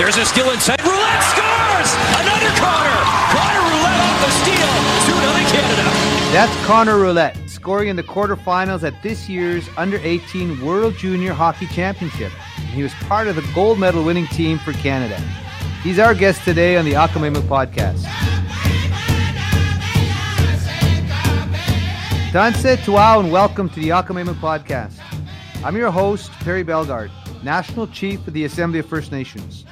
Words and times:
There's 0.00 0.16
a 0.16 0.24
steal 0.24 0.48
inside. 0.50 0.80
Roulette 0.80 1.22
scores! 1.24 1.92
Another 2.16 2.48
Connor! 2.56 3.00
Connor 3.36 3.60
Roulette 3.68 4.00
off 4.00 4.16
the 4.24 4.30
steal. 4.40 4.70
2 5.04 5.12
0 5.12 5.30
Canada. 5.52 5.82
That's 6.32 6.66
Connor 6.66 6.96
Roulette 6.96 7.36
scoring 7.50 7.88
in 7.88 7.96
the 7.96 8.02
quarterfinals 8.02 8.82
at 8.82 8.94
this 9.02 9.28
year's 9.28 9.68
Under 9.76 9.98
18 9.98 10.64
World 10.64 10.94
Junior 10.96 11.34
Hockey 11.34 11.66
Championship. 11.66 12.32
He 12.72 12.82
was 12.82 12.94
part 12.94 13.28
of 13.28 13.36
the 13.36 13.46
gold 13.54 13.78
medal 13.78 14.02
winning 14.02 14.26
team 14.28 14.58
for 14.60 14.72
Canada. 14.72 15.20
He's 15.82 15.98
our 15.98 16.14
guest 16.14 16.44
today 16.44 16.78
on 16.78 16.86
the 16.86 16.92
Ahkameyimok 16.92 17.42
podcast. 17.42 18.02
Danse 22.32 22.80
Tuau 22.86 23.20
and 23.20 23.30
welcome 23.30 23.68
to 23.68 23.78
the 23.78 23.90
Ahkameyimok 23.90 24.40
podcast. 24.40 24.98
I'm 25.62 25.76
your 25.76 25.90
host, 25.90 26.32
Perry 26.40 26.62
Bellegarde, 26.62 27.10
National 27.42 27.86
Chief 27.86 28.26
of 28.26 28.32
the 28.32 28.46
Assembly 28.46 28.78
of 28.78 28.86
First 28.86 29.12
Nations. 29.12 29.66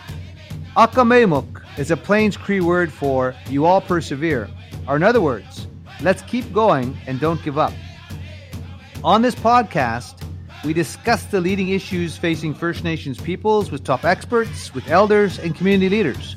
Ahkameyimok 0.79 1.65
is 1.77 1.91
a 1.91 1.97
Plains 1.97 2.37
Cree 2.37 2.61
word 2.61 2.93
for 2.93 3.35
you 3.49 3.65
all 3.67 3.81
persevere, 3.81 4.49
or 4.87 4.95
in 4.95 5.03
other 5.03 5.21
words, 5.21 5.67
let's 6.03 6.23
keep 6.23 6.53
going 6.53 6.97
and 7.09 7.19
don't 7.19 7.43
give 7.43 7.59
up. 7.59 7.73
On 9.03 9.21
this 9.21 9.35
podcast, 9.35 10.23
we 10.65 10.73
discuss 10.73 11.25
the 11.25 11.41
leading 11.41 11.71
issues 11.71 12.17
facing 12.17 12.55
First 12.55 12.85
Nations 12.85 13.21
peoples 13.21 13.73
with 13.73 13.83
top 13.83 14.05
experts, 14.05 14.73
with 14.73 14.87
elders, 14.87 15.41
and 15.41 15.53
community 15.53 15.89
leaders. 15.89 16.37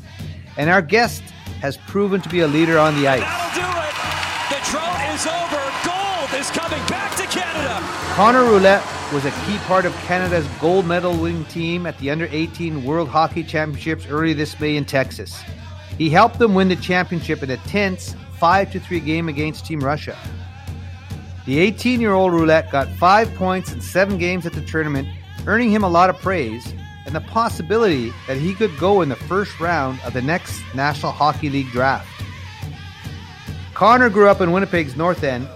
And 0.57 0.71
our 0.71 0.81
guest 0.81 1.21
has 1.61 1.77
proven 1.77 2.19
to 2.21 2.29
be 2.29 2.39
a 2.39 2.47
leader 2.47 2.79
on 2.79 2.99
the 2.99 3.07
ice. 3.07 3.19
That'll 3.19 3.61
do 3.61 3.67
it. 3.69 3.93
The 4.49 4.71
drought 4.71 5.13
is 5.13 5.27
over. 5.27 5.61
Gold 5.85 6.41
is 6.41 6.49
coming 6.49 6.83
back 6.87 7.15
to 7.17 7.27
Canada. 7.27 7.77
Connor 8.15 8.45
Roulette 8.45 9.00
was 9.11 9.25
a 9.25 9.31
key 9.45 9.57
part 9.65 9.85
of 9.85 9.93
Canada's 10.05 10.47
gold 10.61 10.85
medal 10.85 11.15
winning 11.17 11.43
team 11.45 11.85
at 11.85 11.97
the 11.97 12.09
Under 12.09 12.29
18 12.31 12.85
World 12.85 13.09
Hockey 13.09 13.43
Championships 13.43 14.07
early 14.07 14.31
this 14.31 14.57
May 14.57 14.77
in 14.77 14.85
Texas. 14.85 15.41
He 15.97 16.09
helped 16.09 16.39
them 16.39 16.55
win 16.55 16.69
the 16.69 16.77
championship 16.77 17.43
in 17.43 17.49
a 17.51 17.57
tense 17.57 18.15
5 18.39 18.71
3 18.71 18.99
game 19.01 19.27
against 19.27 19.65
Team 19.65 19.81
Russia. 19.81 20.17
The 21.45 21.59
18 21.59 21.99
year 21.99 22.13
old 22.13 22.31
Roulette 22.31 22.71
got 22.71 22.87
five 22.87 23.33
points 23.35 23.73
in 23.73 23.81
seven 23.81 24.17
games 24.17 24.45
at 24.45 24.53
the 24.53 24.61
tournament, 24.61 25.09
earning 25.45 25.71
him 25.71 25.83
a 25.83 25.89
lot 25.89 26.09
of 26.09 26.17
praise 26.17 26.73
and 27.05 27.13
the 27.13 27.21
possibility 27.21 28.13
that 28.27 28.37
he 28.37 28.53
could 28.53 28.77
go 28.77 29.01
in 29.01 29.09
the 29.09 29.15
first 29.15 29.59
round 29.59 29.99
of 30.05 30.13
the 30.13 30.21
next 30.21 30.61
National 30.73 31.11
Hockey 31.11 31.49
League 31.49 31.71
draft. 31.71 32.07
Connor 33.73 34.09
grew 34.09 34.29
up 34.29 34.39
in 34.39 34.53
Winnipeg's 34.53 34.95
North 34.95 35.23
End 35.23 35.49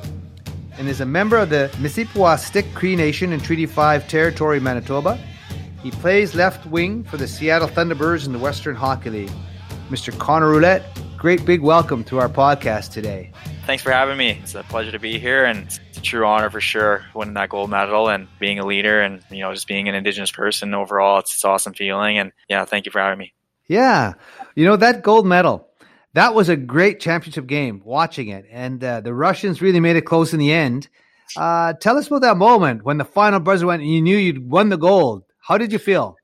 and 0.78 0.88
is 0.88 1.02
a 1.02 1.06
member 1.06 1.38
of 1.38 1.50
the 1.50 1.70
Misipawistik 1.76 2.74
Cree 2.74 2.96
Nation 2.96 3.32
in 3.32 3.40
Treaty 3.40 3.66
5 3.66 4.08
territory, 4.08 4.60
Manitoba. 4.60 5.18
He 5.82 5.92
plays 5.92 6.36
left 6.36 6.66
wing 6.66 7.04
for 7.04 7.18
the 7.18 7.28
Seattle 7.28 7.68
Thunderbirds 7.68 8.26
in 8.26 8.34
the 8.34 8.40
Western 8.40 8.76
Hockey 8.76 9.10
League. 9.10 9.32
Mr. 9.90 10.18
Connor 10.18 10.50
Roulette, 10.50 10.84
great 11.18 11.46
big 11.46 11.62
welcome 11.62 12.04
to 12.06 12.20
our 12.20 12.28
podcast 12.28 12.92
today. 12.92 13.32
Thanks 13.66 13.84
for 13.84 13.92
having 13.92 14.18
me. 14.18 14.40
It's 14.42 14.56
a 14.56 14.64
pleasure 14.64 14.92
to 14.92 15.00
be 15.00 15.20
here, 15.20 15.46
and 15.46 15.66
it's 15.66 15.80
a 15.98 16.02
true 16.02 16.26
honor 16.26 16.50
for 16.50 16.62
sure 16.62 17.06
winning 17.14 17.36
that 17.36 17.50
gold 17.50 17.70
medal 17.70 18.10
and 18.10 18.28
being 18.40 18.60
a 18.60 18.66
leader, 18.66 19.02
and 19.02 19.24
you 19.30 19.40
know 19.40 19.54
just 19.54 19.68
being 19.68 19.88
an 19.88 19.96
Indigenous 19.96 20.32
person 20.32 20.74
overall. 20.74 21.20
It's, 21.20 21.34
it's 21.36 21.46
awesome 21.46 21.74
feeling, 21.74 22.18
and 22.18 22.32
yeah, 22.50 22.66
thank 22.66 22.86
you 22.86 22.92
for 22.92 23.00
having 23.00 23.20
me. 23.20 23.34
Yeah, 23.68 24.14
you 24.56 24.66
know 24.66 24.76
that 24.76 25.04
gold 25.04 25.26
medal. 25.26 25.68
That 26.16 26.34
was 26.34 26.48
a 26.48 26.56
great 26.56 27.02
championship 27.02 27.46
game. 27.46 27.82
Watching 27.84 28.30
it, 28.30 28.46
and 28.50 28.82
uh, 28.82 29.02
the 29.02 29.14
Russians 29.14 29.62
really 29.62 29.82
made 29.82 29.98
it 29.98 30.06
close 30.06 30.34
in 30.34 30.40
the 30.40 30.54
end. 30.54 30.88
Uh, 31.36 31.74
tell 31.74 31.98
us 31.98 32.08
about 32.08 32.22
that 32.22 32.38
moment 32.38 32.86
when 32.86 32.98
the 32.98 33.04
final 33.04 33.42
buzzer 33.42 33.66
went 33.66 33.82
and 33.82 33.92
you 33.92 34.02
knew 34.02 34.16
you'd 34.16 34.50
won 34.50 34.70
the 34.70 34.78
gold. 34.78 35.24
How 35.42 35.58
did 35.58 35.74
you 35.74 35.78
feel? 35.78 36.16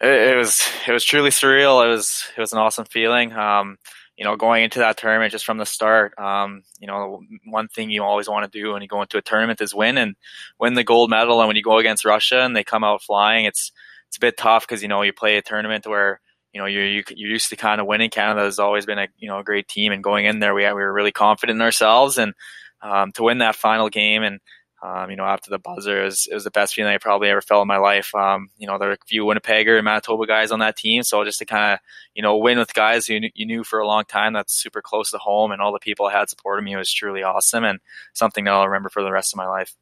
It, 0.00 0.32
it 0.32 0.36
was 0.36 0.66
it 0.86 0.92
was 0.92 1.04
truly 1.04 1.28
surreal. 1.28 1.84
It 1.84 1.88
was 1.88 2.24
it 2.38 2.40
was 2.40 2.54
an 2.54 2.58
awesome 2.58 2.86
feeling. 2.86 3.34
Um, 3.34 3.76
you 4.16 4.24
know, 4.24 4.34
going 4.34 4.64
into 4.64 4.78
that 4.78 4.96
tournament 4.96 5.30
just 5.30 5.44
from 5.44 5.58
the 5.58 5.66
start, 5.66 6.18
um, 6.18 6.62
you 6.80 6.86
know, 6.86 7.20
one 7.44 7.68
thing 7.68 7.90
you 7.90 8.02
always 8.02 8.30
want 8.30 8.50
to 8.50 8.58
do 8.58 8.72
when 8.72 8.80
you 8.80 8.88
go 8.88 9.02
into 9.02 9.18
a 9.18 9.22
tournament 9.22 9.60
is 9.60 9.74
win 9.74 9.98
and 9.98 10.16
win 10.58 10.72
the 10.72 10.82
gold 10.82 11.10
medal. 11.10 11.40
And 11.40 11.48
when 11.48 11.56
you 11.56 11.62
go 11.62 11.76
against 11.76 12.06
Russia 12.06 12.40
and 12.40 12.56
they 12.56 12.64
come 12.64 12.82
out 12.82 13.02
flying, 13.02 13.44
it's 13.44 13.72
it's 14.06 14.16
a 14.16 14.20
bit 14.20 14.38
tough 14.38 14.66
because 14.66 14.80
you 14.80 14.88
know 14.88 15.02
you 15.02 15.12
play 15.12 15.36
a 15.36 15.42
tournament 15.42 15.86
where 15.86 16.22
you 16.58 16.64
know 16.64 16.66
you're 16.66 16.88
you, 16.88 17.00
are 17.00 17.14
you 17.14 17.28
are 17.28 17.30
used 17.30 17.50
to 17.50 17.56
kind 17.56 17.80
of 17.80 17.86
winning. 17.86 18.10
Canada 18.10 18.42
has 18.42 18.58
always 18.58 18.84
been 18.84 18.98
a 18.98 19.06
you 19.16 19.28
know 19.28 19.38
a 19.38 19.44
great 19.44 19.68
team, 19.68 19.92
and 19.92 20.02
going 20.02 20.26
in 20.26 20.40
there, 20.40 20.54
we 20.54 20.64
we 20.64 20.72
were 20.72 20.92
really 20.92 21.12
confident 21.12 21.56
in 21.56 21.62
ourselves, 21.62 22.18
and 22.18 22.34
um, 22.82 23.12
to 23.12 23.22
win 23.22 23.38
that 23.38 23.54
final 23.54 23.88
game 23.88 24.24
and 24.24 24.40
um, 24.80 25.10
you 25.10 25.16
know, 25.16 25.24
after 25.24 25.50
the 25.50 25.58
buzzer, 25.58 26.02
it 26.02 26.04
was, 26.04 26.28
it 26.30 26.34
was, 26.34 26.44
the 26.44 26.52
best 26.52 26.72
feeling 26.72 26.92
I 26.92 26.98
probably 26.98 27.28
ever 27.30 27.40
felt 27.40 27.62
in 27.62 27.66
my 27.68 27.78
life. 27.78 28.14
Um, 28.14 28.48
you 28.58 28.68
know, 28.68 28.78
there 28.78 28.86
were 28.86 28.94
a 28.94 29.06
few 29.08 29.24
Winnipegger 29.24 29.76
and 29.76 29.84
Manitoba 29.84 30.24
guys 30.24 30.52
on 30.52 30.60
that 30.60 30.76
team, 30.76 31.02
so 31.02 31.24
just 31.24 31.40
to 31.40 31.44
kind 31.46 31.72
of, 31.72 31.80
you 32.14 32.22
know, 32.22 32.36
win 32.36 32.58
with 32.58 32.72
guys 32.74 33.04
who 33.04 33.18
you 33.34 33.44
knew 33.44 33.64
for 33.64 33.80
a 33.80 33.86
long 33.88 34.04
time 34.04 34.34
that's 34.34 34.54
super 34.54 34.80
close 34.80 35.10
to 35.10 35.18
home, 35.18 35.50
and 35.50 35.60
all 35.60 35.72
the 35.72 35.80
people 35.80 36.06
I 36.06 36.12
had 36.12 36.30
supporting 36.30 36.64
me 36.64 36.76
was 36.76 36.92
truly 36.92 37.24
awesome 37.24 37.64
and 37.64 37.80
something 38.14 38.44
that 38.44 38.54
I'll 38.54 38.68
remember 38.68 38.88
for 38.88 39.02
the 39.02 39.10
rest 39.10 39.34
of 39.34 39.38
my 39.38 39.48
life. 39.48 39.74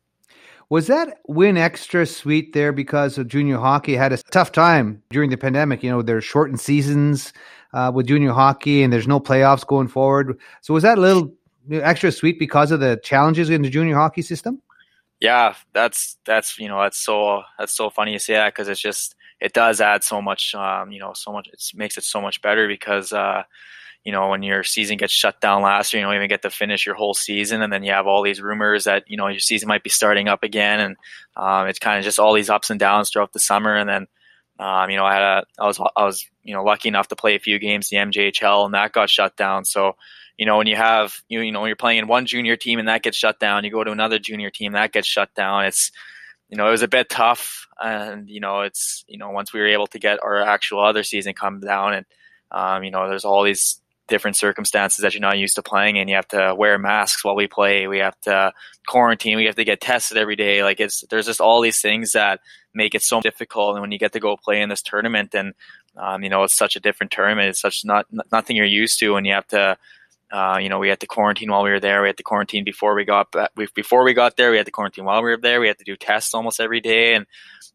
Was 0.69 0.89
that 0.89 1.19
win 1.29 1.57
extra 1.57 2.07
sweet 2.07 2.53
there 2.53 2.73
because 2.73 3.19
of 3.19 3.29
junior 3.29 3.59
hockey 3.59 3.95
had 3.95 4.13
a 4.13 4.17
tough 4.17 4.51
time 4.51 5.03
during 5.11 5.31
the 5.31 5.37
pandemic? 5.37 5.83
You 5.83 5.91
know, 5.91 6.03
there's 6.03 6.25
shortened 6.25 6.61
seasons 6.61 7.33
uh, 7.73 7.93
with 7.95 8.09
junior 8.09 8.33
hockey, 8.33 8.83
and 8.83 8.93
there's 8.93 9.07
no 9.07 9.21
playoffs 9.21 9.67
going 9.67 9.89
forward. 9.89 10.39
So 10.63 10.75
was 10.75 10.83
that 10.83 10.99
a 10.99 11.01
little 11.01 11.33
extra 11.71 12.11
sweet 12.11 12.39
because 12.39 12.73
of 12.73 12.81
the 12.81 13.01
challenges 13.05 13.49
in 13.49 13.63
the 13.63 13.71
junior 13.71 13.95
hockey 13.95 14.23
system? 14.23 14.61
yeah, 15.21 15.55
that's 15.73 16.19
that's 16.27 16.59
you 16.59 16.69
know 16.69 16.81
that's 16.83 16.99
so 16.99 17.43
that's 17.59 17.75
so 17.75 17.91
funny 17.91 18.13
you 18.13 18.19
say 18.19 18.35
that 18.35 18.55
because 18.55 18.69
it's 18.69 18.81
just 18.81 19.15
it 19.41 19.53
does 19.53 19.81
add 19.81 20.05
so 20.05 20.21
much 20.21 20.55
um, 20.55 20.93
you 20.93 21.01
know 21.01 21.13
so 21.15 21.33
much 21.33 21.49
it 21.49 21.63
makes 21.75 21.97
it 21.97 22.05
so 22.05 22.21
much 22.21 22.43
better 22.43 22.69
because 22.69 23.13
uh, 23.13 23.43
you 24.07 24.13
know 24.13 24.29
when 24.29 24.43
your 24.43 24.63
season 24.63 24.97
gets 24.97 25.13
shut 25.13 25.41
down 25.41 25.63
last 25.63 25.93
year 25.93 26.01
you 26.01 26.07
don't 26.07 26.15
even 26.15 26.29
get 26.29 26.43
to 26.43 26.51
finish 26.51 26.87
your 26.87 26.95
whole 26.95 27.13
season 27.13 27.61
and 27.61 27.73
then 27.73 27.83
you 27.83 27.93
have 27.93 28.07
all 28.07 28.23
these 28.23 28.41
rumors 28.41 28.85
that 28.85 29.05
you 29.07 29.17
know 29.17 29.27
your 29.27 29.41
season 29.41 29.69
might 29.69 29.83
be 29.83 29.91
starting 29.91 30.29
up 30.29 30.43
again 30.43 30.81
and 30.81 30.97
um, 31.37 31.67
it's 31.67 31.79
kind 31.79 31.99
of 31.99 32.05
just 32.05 32.19
all 32.19 32.33
these 32.33 32.51
ups 32.51 32.71
and 32.71 32.81
downs 32.81 33.11
throughout 33.11 33.33
the 33.33 33.41
summer 33.41 33.75
and 33.75 33.89
then 33.89 34.07
um, 34.59 34.89
you 34.89 34.97
know 34.97 35.05
I 35.05 35.15
had 35.15 35.23
a 35.23 35.45
I 35.59 35.67
was 35.67 35.79
I 35.79 36.05
was 36.05 36.25
you 36.45 36.55
know 36.55 36.65
lucky 36.65 36.89
enough 36.89 37.09
to 37.09 37.17
play 37.17 37.35
a 37.35 37.41
few 37.41 37.59
games 37.59 37.89
the 37.89 37.97
MJHL 37.97 38.65
and 38.65 38.75
that 38.75 38.93
got 38.93 39.11
shut 39.11 39.37
down 39.37 39.65
so 39.65 39.97
you 40.37 40.45
know, 40.45 40.59
when 40.59 40.67
you 40.67 40.77
have 40.77 41.15
you 41.29 41.41
you 41.41 41.53
know 41.53 41.65
you're 41.65 41.77
playing 41.77 41.99
in 41.99 42.09
one 42.09 42.27
junior 42.27 42.57
team 42.57 42.79
and 42.79 42.89
that 42.89 43.03
gets 43.03 43.17
shut 43.17 43.41
down, 43.41 43.65
you 43.65 43.71
go 43.71 43.85
to 43.85 43.91
another 43.91 44.19
junior 44.19 44.51
team 44.51 44.73
that 44.73 44.93
gets 44.93 45.09
shut 45.09 45.35
down. 45.35 45.65
It's 45.65 45.91
you 46.51 46.57
know 46.57 46.69
it 46.69 46.73
was 46.73 46.83
a 46.83 46.89
bit 46.89 47.09
tough, 47.09 47.67
and 47.83 48.29
you 48.29 48.41
know 48.41 48.61
it's 48.61 49.05
you 49.09 49.19
know 49.19 49.31
once 49.31 49.53
we 49.53 49.61
were 49.61 49.67
able 49.67 49.87
to 49.89 49.99
get 49.99 50.23
our 50.23 50.43
actual 50.43 50.81
other 50.81 51.03
season 51.03 51.33
come 51.33 51.61
down, 51.61 51.95
and 51.95 52.07
um, 52.51 52.85
you 52.85 52.91
know 52.91 53.09
there's 53.09 53.25
all 53.25 53.43
these 53.43 53.81
different 54.09 54.37
circumstances 54.37 55.03
that 55.03 55.15
you're 55.15 55.21
not 55.21 55.39
used 55.39 55.57
to 55.57 55.63
playing 55.63 55.97
in. 55.97 56.09
You 56.09 56.17
have 56.17 56.29
to 56.29 56.55
wear 56.57 56.79
masks 56.79 57.25
while 57.25 57.35
we 57.35 57.47
play. 57.47 57.87
We 57.87 57.99
have 57.99 58.19
to 58.23 58.53
quarantine. 58.87 59.37
We 59.37 59.47
have 59.47 59.57
to 59.57 59.65
get 59.65 59.81
tested 59.81 60.17
every 60.17 60.37
day. 60.37 60.63
Like 60.63 60.81
it's 60.81 61.05
there's 61.11 61.27
just 61.27 61.41
all 61.41 61.61
these 61.61 61.81
things 61.81 62.13
that 62.13 62.41
make 62.75 62.95
it 62.95 63.03
so 63.03 63.21
difficult. 63.21 63.75
And 63.75 63.81
when 63.81 63.93
you 63.93 63.99
get 63.99 64.13
to 64.13 64.21
go 64.21 64.37
play 64.37 64.61
in 64.61 64.69
this 64.69 64.83
tournament, 64.83 65.35
and 65.35 65.55
um, 65.97 66.23
you 66.23 66.31
know 66.31 66.45
it's 66.45 66.57
such 66.57 66.77
a 66.77 66.81
different 66.81 67.13
tournament. 67.13 67.49
It's 67.49 67.61
such 67.61 67.85
not 67.85 68.07
nothing 68.33 68.57
you're 68.57 68.67
used 68.67 68.99
to, 69.01 69.17
and 69.17 69.27
you 69.27 69.33
have 69.33 69.49
to 69.49 69.77
uh, 70.31 70.59
you 70.61 70.69
know, 70.69 70.79
we 70.79 70.89
had 70.89 71.01
to 71.01 71.07
quarantine 71.07 71.51
while 71.51 71.63
we 71.63 71.71
were 71.71 71.81
there. 71.81 72.03
We 72.03 72.09
had 72.09 72.17
to 72.17 72.23
quarantine 72.23 72.65
before 72.65 72.95
we 72.95 73.05
got 73.05 73.33
before 73.75 74.05
we 74.05 74.13
got 74.13 74.37
there. 74.37 74.51
We 74.51 74.57
had 74.57 74.67
to 74.67 74.73
quarantine 74.73 75.05
while 75.05 75.23
we 75.23 75.31
were 75.31 75.37
there. 75.37 75.61
We 75.61 75.69
had 75.69 75.79
to 75.79 75.85
do 75.85 75.97
tests 75.97 76.35
almost 76.35 76.59
every 76.59 76.81
day, 76.81 77.15
and 77.15 77.27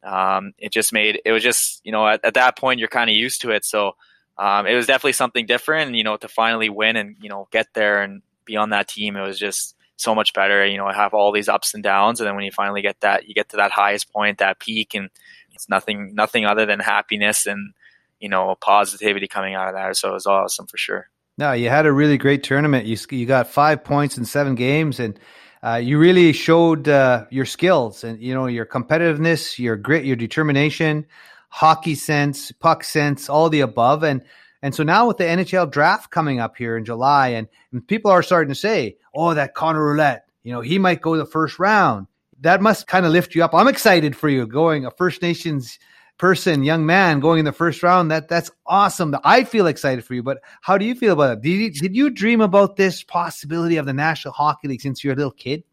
um, 0.04 0.54
it 0.58 0.74
just 0.74 0.92
made 0.92 1.22
it 1.24 1.32
was 1.32 1.44
just 1.44 1.82
you 1.86 1.92
know 1.92 2.06
at, 2.06 2.26
at 2.26 2.34
that 2.34 2.58
point 2.58 2.80
you're 2.80 2.90
kind 2.90 3.10
of 3.10 3.16
used 3.16 3.42
to 3.42 3.52
it. 3.52 3.64
So 3.64 3.94
um, 4.42 4.66
it 4.66 4.74
was 4.74 4.88
definitely 4.88 5.14
something 5.14 5.46
different. 5.46 5.96
You 5.96 6.04
know, 6.04 6.18
to 6.18 6.28
finally 6.28 6.70
win 6.70 6.96
and 6.96 7.16
you 7.22 7.30
know 7.30 7.48
get 7.52 7.68
there 7.76 8.02
and 8.02 8.24
be 8.44 8.58
on 8.58 8.72
that 8.72 8.88
team, 8.88 9.16
it 9.16 9.22
was 9.22 9.38
just 9.38 9.76
so 9.98 10.16
much 10.16 10.34
better. 10.34 10.66
You 10.66 10.78
know, 10.78 10.88
I 10.88 10.94
have 10.94 11.14
all 11.14 11.32
these 11.32 11.48
ups 11.48 11.76
and 11.76 11.84
downs, 11.84 12.20
and 12.20 12.28
then 12.28 12.36
when 12.36 12.44
you 12.44 12.52
finally 12.52 12.82
get 12.82 13.00
that, 13.02 13.28
you 13.28 13.36
get 13.36 13.50
to 13.50 13.58
that 13.58 13.70
highest 13.72 14.12
point, 14.12 14.40
that 14.40 14.60
peak, 14.60 14.96
and 14.96 15.10
it's 15.54 15.70
nothing 15.70 16.16
nothing 16.16 16.46
other 16.46 16.66
than 16.66 16.80
happiness 16.80 17.46
and 17.46 17.74
you 18.20 18.30
know 18.30 18.56
positivity 18.60 19.28
coming 19.28 19.54
out 19.54 19.68
of 19.68 19.76
that. 19.76 19.96
So 19.96 20.10
it 20.10 20.14
was 20.14 20.26
awesome 20.26 20.66
for 20.66 20.78
sure. 20.78 21.10
No, 21.38 21.52
you 21.52 21.70
had 21.70 21.86
a 21.86 21.92
really 21.92 22.18
great 22.18 22.42
tournament. 22.42 22.88
You 22.88 22.98
you 23.12 23.28
got 23.28 23.48
five 23.48 23.84
points 23.84 24.18
in 24.18 24.26
seven 24.26 24.56
games, 24.56 25.00
and 25.00 25.20
uh, 25.62 25.76
you 25.76 26.00
really 26.00 26.34
showed 26.34 26.88
uh, 26.88 27.26
your 27.30 27.46
skills 27.46 28.04
and 28.04 28.20
you 28.20 28.34
know 28.34 28.48
your 28.48 28.66
competitiveness, 28.66 29.60
your 29.60 29.76
grit, 29.76 30.04
your 30.04 30.16
determination, 30.16 31.06
hockey 31.52 31.96
sense, 31.96 32.52
puck 32.54 32.84
sense, 32.84 33.30
all 33.30 33.50
the 33.50 33.62
above. 33.62 34.04
And 34.04 34.24
and 34.64 34.74
so 34.74 34.84
now 34.84 35.08
with 35.08 35.18
the 35.18 35.24
NHL 35.24 35.72
draft 35.72 36.12
coming 36.12 36.40
up 36.40 36.56
here 36.56 36.78
in 36.78 36.86
July, 36.86 37.30
and, 37.30 37.48
and 37.72 37.88
people 37.88 38.12
are 38.12 38.24
starting 38.24 38.54
to 38.54 38.60
say, 38.60 38.98
"Oh, 39.14 39.34
that 39.34 39.54
Connor 39.54 39.84
Roulette, 39.84 40.26
you 40.44 40.52
know, 40.52 40.62
he 40.62 40.80
might 40.80 41.02
go 41.02 41.18
the 41.18 41.26
first 41.26 41.60
round." 41.60 42.08
That 42.42 42.62
must 42.62 42.88
kind 42.88 43.06
of 43.06 43.12
lift 43.12 43.36
you 43.36 43.44
up. 43.44 43.54
I'm 43.54 43.68
excited 43.68 44.16
for 44.16 44.28
you 44.28 44.48
going 44.48 44.86
a 44.86 44.92
First 44.92 45.22
Nations 45.22 45.78
person, 46.18 46.64
young 46.64 46.86
man 46.86 47.20
going 47.20 47.40
in 47.40 47.46
the 47.46 47.52
first 47.52 47.82
round. 47.82 48.12
That 48.12 48.30
that's 48.30 48.52
awesome. 48.66 49.16
I 49.24 49.44
feel 49.44 49.68
excited 49.68 50.06
for 50.06 50.14
you. 50.14 50.24
But 50.24 50.40
how 50.62 50.78
do 50.78 50.86
you 50.86 50.96
feel 50.96 51.14
about 51.14 51.38
it? 51.38 51.42
Did 51.42 51.50
you, 51.50 51.72
did 51.72 51.96
you 51.96 52.10
dream 52.12 52.42
about 52.42 52.76
this 52.76 53.04
possibility 53.04 53.78
of 53.78 53.88
the 53.88 53.94
National 53.94 54.34
Hockey 54.34 54.68
League 54.68 54.82
since 54.82 55.04
you're 55.04 55.14
a 55.14 55.18
little 55.18 55.32
kid? 55.32 55.64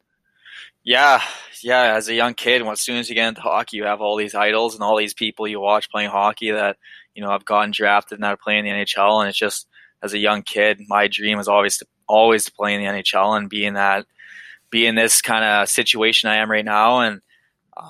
Yeah, 0.89 1.21
yeah. 1.63 1.97
As 1.97 2.09
a 2.09 2.15
young 2.15 2.33
kid, 2.33 2.63
as 2.67 2.81
soon 2.81 2.97
as 2.97 3.11
you 3.11 3.15
get 3.15 3.29
into 3.29 3.43
hockey, 3.43 3.77
you 3.77 3.85
have 3.85 4.01
all 4.01 4.17
these 4.17 4.35
idols 4.35 4.73
and 4.75 4.83
all 4.83 4.97
these 4.97 5.13
people 5.13 5.47
you 5.47 5.61
watch 5.61 5.91
playing 5.91 6.09
hockey 6.09 6.51
that 6.51 6.79
you 7.15 7.23
know 7.23 7.31
I've 7.31 7.45
gotten 7.45 7.73
drafted 7.73 8.19
now 8.21 8.31
to 8.31 8.39
play 8.39 8.57
in 8.57 8.65
the 8.65 8.71
NHL, 8.71 9.21
and 9.21 9.29
it's 9.29 9.37
just 9.39 9.67
as 10.03 10.15
a 10.15 10.19
young 10.19 10.41
kid, 10.41 10.81
my 10.89 11.07
dream 11.07 11.37
was 11.37 11.47
always 11.47 11.77
to 11.77 11.87
always 12.09 12.47
to 12.47 12.53
play 12.53 12.73
in 12.75 12.81
the 12.81 12.87
NHL 12.87 13.37
and 13.37 13.51
be 13.51 13.67
in 13.67 13.75
that 13.75 14.07
be 14.71 14.87
in 14.87 14.95
this 14.95 15.21
kind 15.21 15.45
of 15.45 15.69
situation 15.69 16.31
I 16.31 16.37
am 16.37 16.51
right 16.51 16.65
now, 16.65 17.01
and 17.01 17.21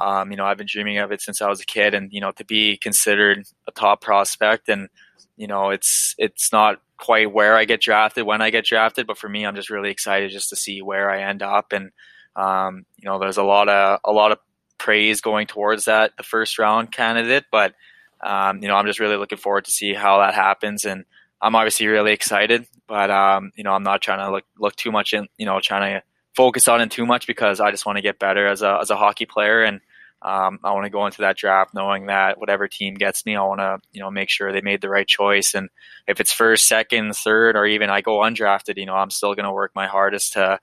um, 0.00 0.32
you 0.32 0.36
know 0.36 0.46
I've 0.46 0.58
been 0.58 0.66
dreaming 0.68 0.98
of 0.98 1.12
it 1.12 1.20
since 1.20 1.40
I 1.40 1.48
was 1.48 1.60
a 1.60 1.66
kid, 1.66 1.94
and 1.94 2.12
you 2.12 2.20
know 2.20 2.32
to 2.32 2.44
be 2.44 2.78
considered 2.78 3.44
a 3.68 3.70
top 3.70 4.00
prospect, 4.00 4.68
and 4.68 4.88
you 5.36 5.46
know 5.46 5.70
it's 5.70 6.16
it's 6.18 6.52
not 6.52 6.80
quite 6.96 7.32
where 7.32 7.56
I 7.56 7.64
get 7.64 7.80
drafted 7.80 8.26
when 8.26 8.42
I 8.42 8.50
get 8.50 8.64
drafted, 8.64 9.06
but 9.06 9.18
for 9.18 9.28
me, 9.28 9.46
I'm 9.46 9.54
just 9.54 9.70
really 9.70 9.92
excited 9.92 10.32
just 10.32 10.48
to 10.48 10.56
see 10.56 10.82
where 10.82 11.08
I 11.08 11.22
end 11.22 11.44
up, 11.44 11.72
and 11.72 11.92
um, 12.38 12.86
you 12.96 13.08
know 13.08 13.18
there's 13.18 13.38
a 13.38 13.42
lot 13.42 13.68
of 13.68 14.00
a 14.04 14.12
lot 14.12 14.32
of 14.32 14.38
praise 14.78 15.20
going 15.20 15.46
towards 15.46 15.86
that 15.86 16.12
the 16.16 16.22
first 16.22 16.58
round 16.58 16.92
candidate, 16.92 17.44
but 17.50 17.74
um, 18.22 18.62
you 18.62 18.68
know 18.68 18.74
I'm 18.74 18.86
just 18.86 19.00
really 19.00 19.16
looking 19.16 19.38
forward 19.38 19.64
to 19.66 19.70
see 19.70 19.92
how 19.94 20.18
that 20.18 20.34
happens 20.34 20.84
and 20.84 21.04
I'm 21.40 21.54
obviously 21.54 21.86
really 21.86 22.12
excited, 22.12 22.66
but 22.86 23.10
um, 23.10 23.52
you 23.56 23.64
know, 23.64 23.72
I'm 23.72 23.82
not 23.82 24.02
trying 24.02 24.18
to 24.18 24.30
look 24.30 24.44
look 24.58 24.76
too 24.76 24.90
much 24.90 25.12
in, 25.12 25.28
you 25.36 25.46
know, 25.46 25.60
trying 25.60 25.94
to 25.94 26.02
focus 26.34 26.68
on 26.68 26.80
it 26.80 26.90
too 26.90 27.06
much 27.06 27.26
because 27.26 27.60
I 27.60 27.70
just 27.70 27.86
want 27.86 27.96
to 27.96 28.02
get 28.02 28.18
better 28.18 28.46
as 28.46 28.62
a 28.62 28.78
as 28.80 28.90
a 28.90 28.96
hockey 28.96 29.26
player, 29.26 29.62
and 29.62 29.80
um, 30.20 30.58
I 30.64 30.72
want 30.72 30.84
to 30.84 30.90
go 30.90 31.06
into 31.06 31.22
that 31.22 31.36
draft 31.36 31.74
knowing 31.74 32.06
that 32.06 32.40
whatever 32.40 32.66
team 32.66 32.94
gets 32.94 33.24
me, 33.24 33.36
I 33.36 33.42
want 33.42 33.60
to 33.60 33.78
you 33.92 34.00
know 34.00 34.10
make 34.10 34.30
sure 34.30 34.52
they 34.52 34.60
made 34.60 34.80
the 34.80 34.88
right 34.88 35.06
choice, 35.06 35.54
and 35.54 35.68
if 36.08 36.20
it's 36.20 36.32
first, 36.32 36.66
second, 36.66 37.14
third, 37.14 37.54
or 37.54 37.66
even 37.66 37.88
I 37.88 38.00
go 38.00 38.18
undrafted, 38.18 38.76
you 38.76 38.86
know, 38.86 38.96
I'm 38.96 39.10
still 39.10 39.34
going 39.34 39.46
to 39.46 39.52
work 39.52 39.72
my 39.76 39.86
hardest 39.86 40.32
to 40.32 40.58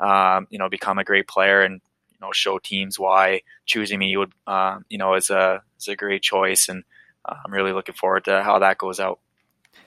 um, 0.00 0.46
you 0.50 0.58
know 0.58 0.68
become 0.68 0.98
a 0.98 1.04
great 1.04 1.28
player 1.28 1.62
and 1.62 1.80
you 2.10 2.18
know 2.20 2.32
show 2.32 2.58
teams 2.58 2.98
why 2.98 3.42
choosing 3.66 3.98
me 3.98 4.16
would 4.16 4.32
uh, 4.46 4.78
you 4.88 4.98
know 4.98 5.14
is 5.14 5.30
a 5.30 5.62
is 5.78 5.88
a 5.88 5.96
great 5.96 6.22
choice, 6.22 6.68
and 6.68 6.84
uh, 7.24 7.34
I'm 7.44 7.52
really 7.52 7.72
looking 7.72 7.94
forward 7.94 8.24
to 8.24 8.42
how 8.42 8.58
that 8.58 8.78
goes 8.78 9.00
out. 9.00 9.20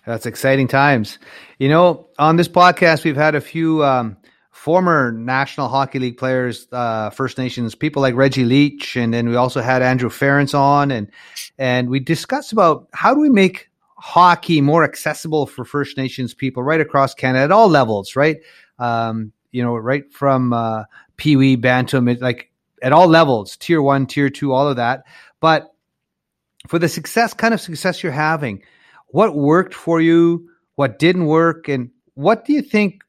That's 0.05 0.25
exciting 0.25 0.67
times. 0.67 1.19
You 1.59 1.69
know, 1.69 2.07
on 2.19 2.35
this 2.35 2.47
podcast, 2.47 3.03
we've 3.03 3.15
had 3.15 3.35
a 3.35 3.41
few 3.41 3.83
um, 3.83 4.17
former 4.51 5.11
National 5.11 5.67
Hockey 5.67 5.99
League 5.99 6.17
players, 6.17 6.67
uh, 6.71 7.09
First 7.09 7.37
Nations 7.37 7.75
people 7.75 8.01
like 8.01 8.15
Reggie 8.15 8.45
Leach, 8.45 8.95
and 8.95 9.13
then 9.13 9.29
we 9.29 9.35
also 9.35 9.61
had 9.61 9.81
Andrew 9.81 10.09
Ference 10.09 10.57
on, 10.57 10.91
and 10.91 11.09
and 11.57 11.89
we 11.89 11.99
discussed 11.99 12.51
about 12.51 12.87
how 12.93 13.13
do 13.13 13.19
we 13.19 13.29
make 13.29 13.69
hockey 13.97 14.59
more 14.59 14.83
accessible 14.83 15.45
for 15.45 15.63
First 15.63 15.97
Nations 15.97 16.33
people 16.33 16.63
right 16.63 16.81
across 16.81 17.13
Canada 17.13 17.45
at 17.45 17.51
all 17.51 17.69
levels, 17.69 18.15
right? 18.15 18.37
Um, 18.79 19.31
you 19.53 19.63
know, 19.63 19.75
right 19.75 20.11
from 20.11 20.51
uh, 20.51 20.83
Pee 21.15 21.37
Wee, 21.37 21.55
Bantam, 21.55 22.05
like 22.19 22.51
at 22.81 22.91
all 22.91 23.07
levels, 23.07 23.55
Tier 23.55 23.81
One, 23.81 24.05
Tier 24.05 24.29
Two, 24.29 24.51
all 24.51 24.67
of 24.67 24.75
that. 24.75 25.05
But 25.39 25.73
for 26.67 26.79
the 26.79 26.89
success, 26.89 27.33
kind 27.33 27.53
of 27.53 27.61
success 27.61 28.03
you're 28.03 28.11
having 28.11 28.63
what 29.07 29.35
worked 29.35 29.75
for 29.75 30.01
you, 30.01 30.49
what 30.75 30.97
didn't 30.97 31.27
work, 31.27 31.69
and 31.69 31.91
what 32.15 32.45
do 32.45 32.53
you 32.53 32.63
think 32.63 33.03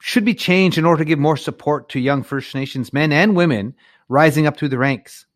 should 0.00 0.24
be 0.24 0.34
changed 0.34 0.78
in 0.78 0.84
order 0.84 1.00
to 1.00 1.04
give 1.04 1.18
more 1.18 1.36
support 1.36 1.90
to 1.90 2.00
young 2.00 2.22
First 2.22 2.54
Nations 2.54 2.92
men 2.92 3.12
and 3.12 3.36
women 3.36 3.74
rising 4.08 4.46
up 4.46 4.56
through 4.56 4.68
the 4.68 4.78
ranks? 4.78 5.26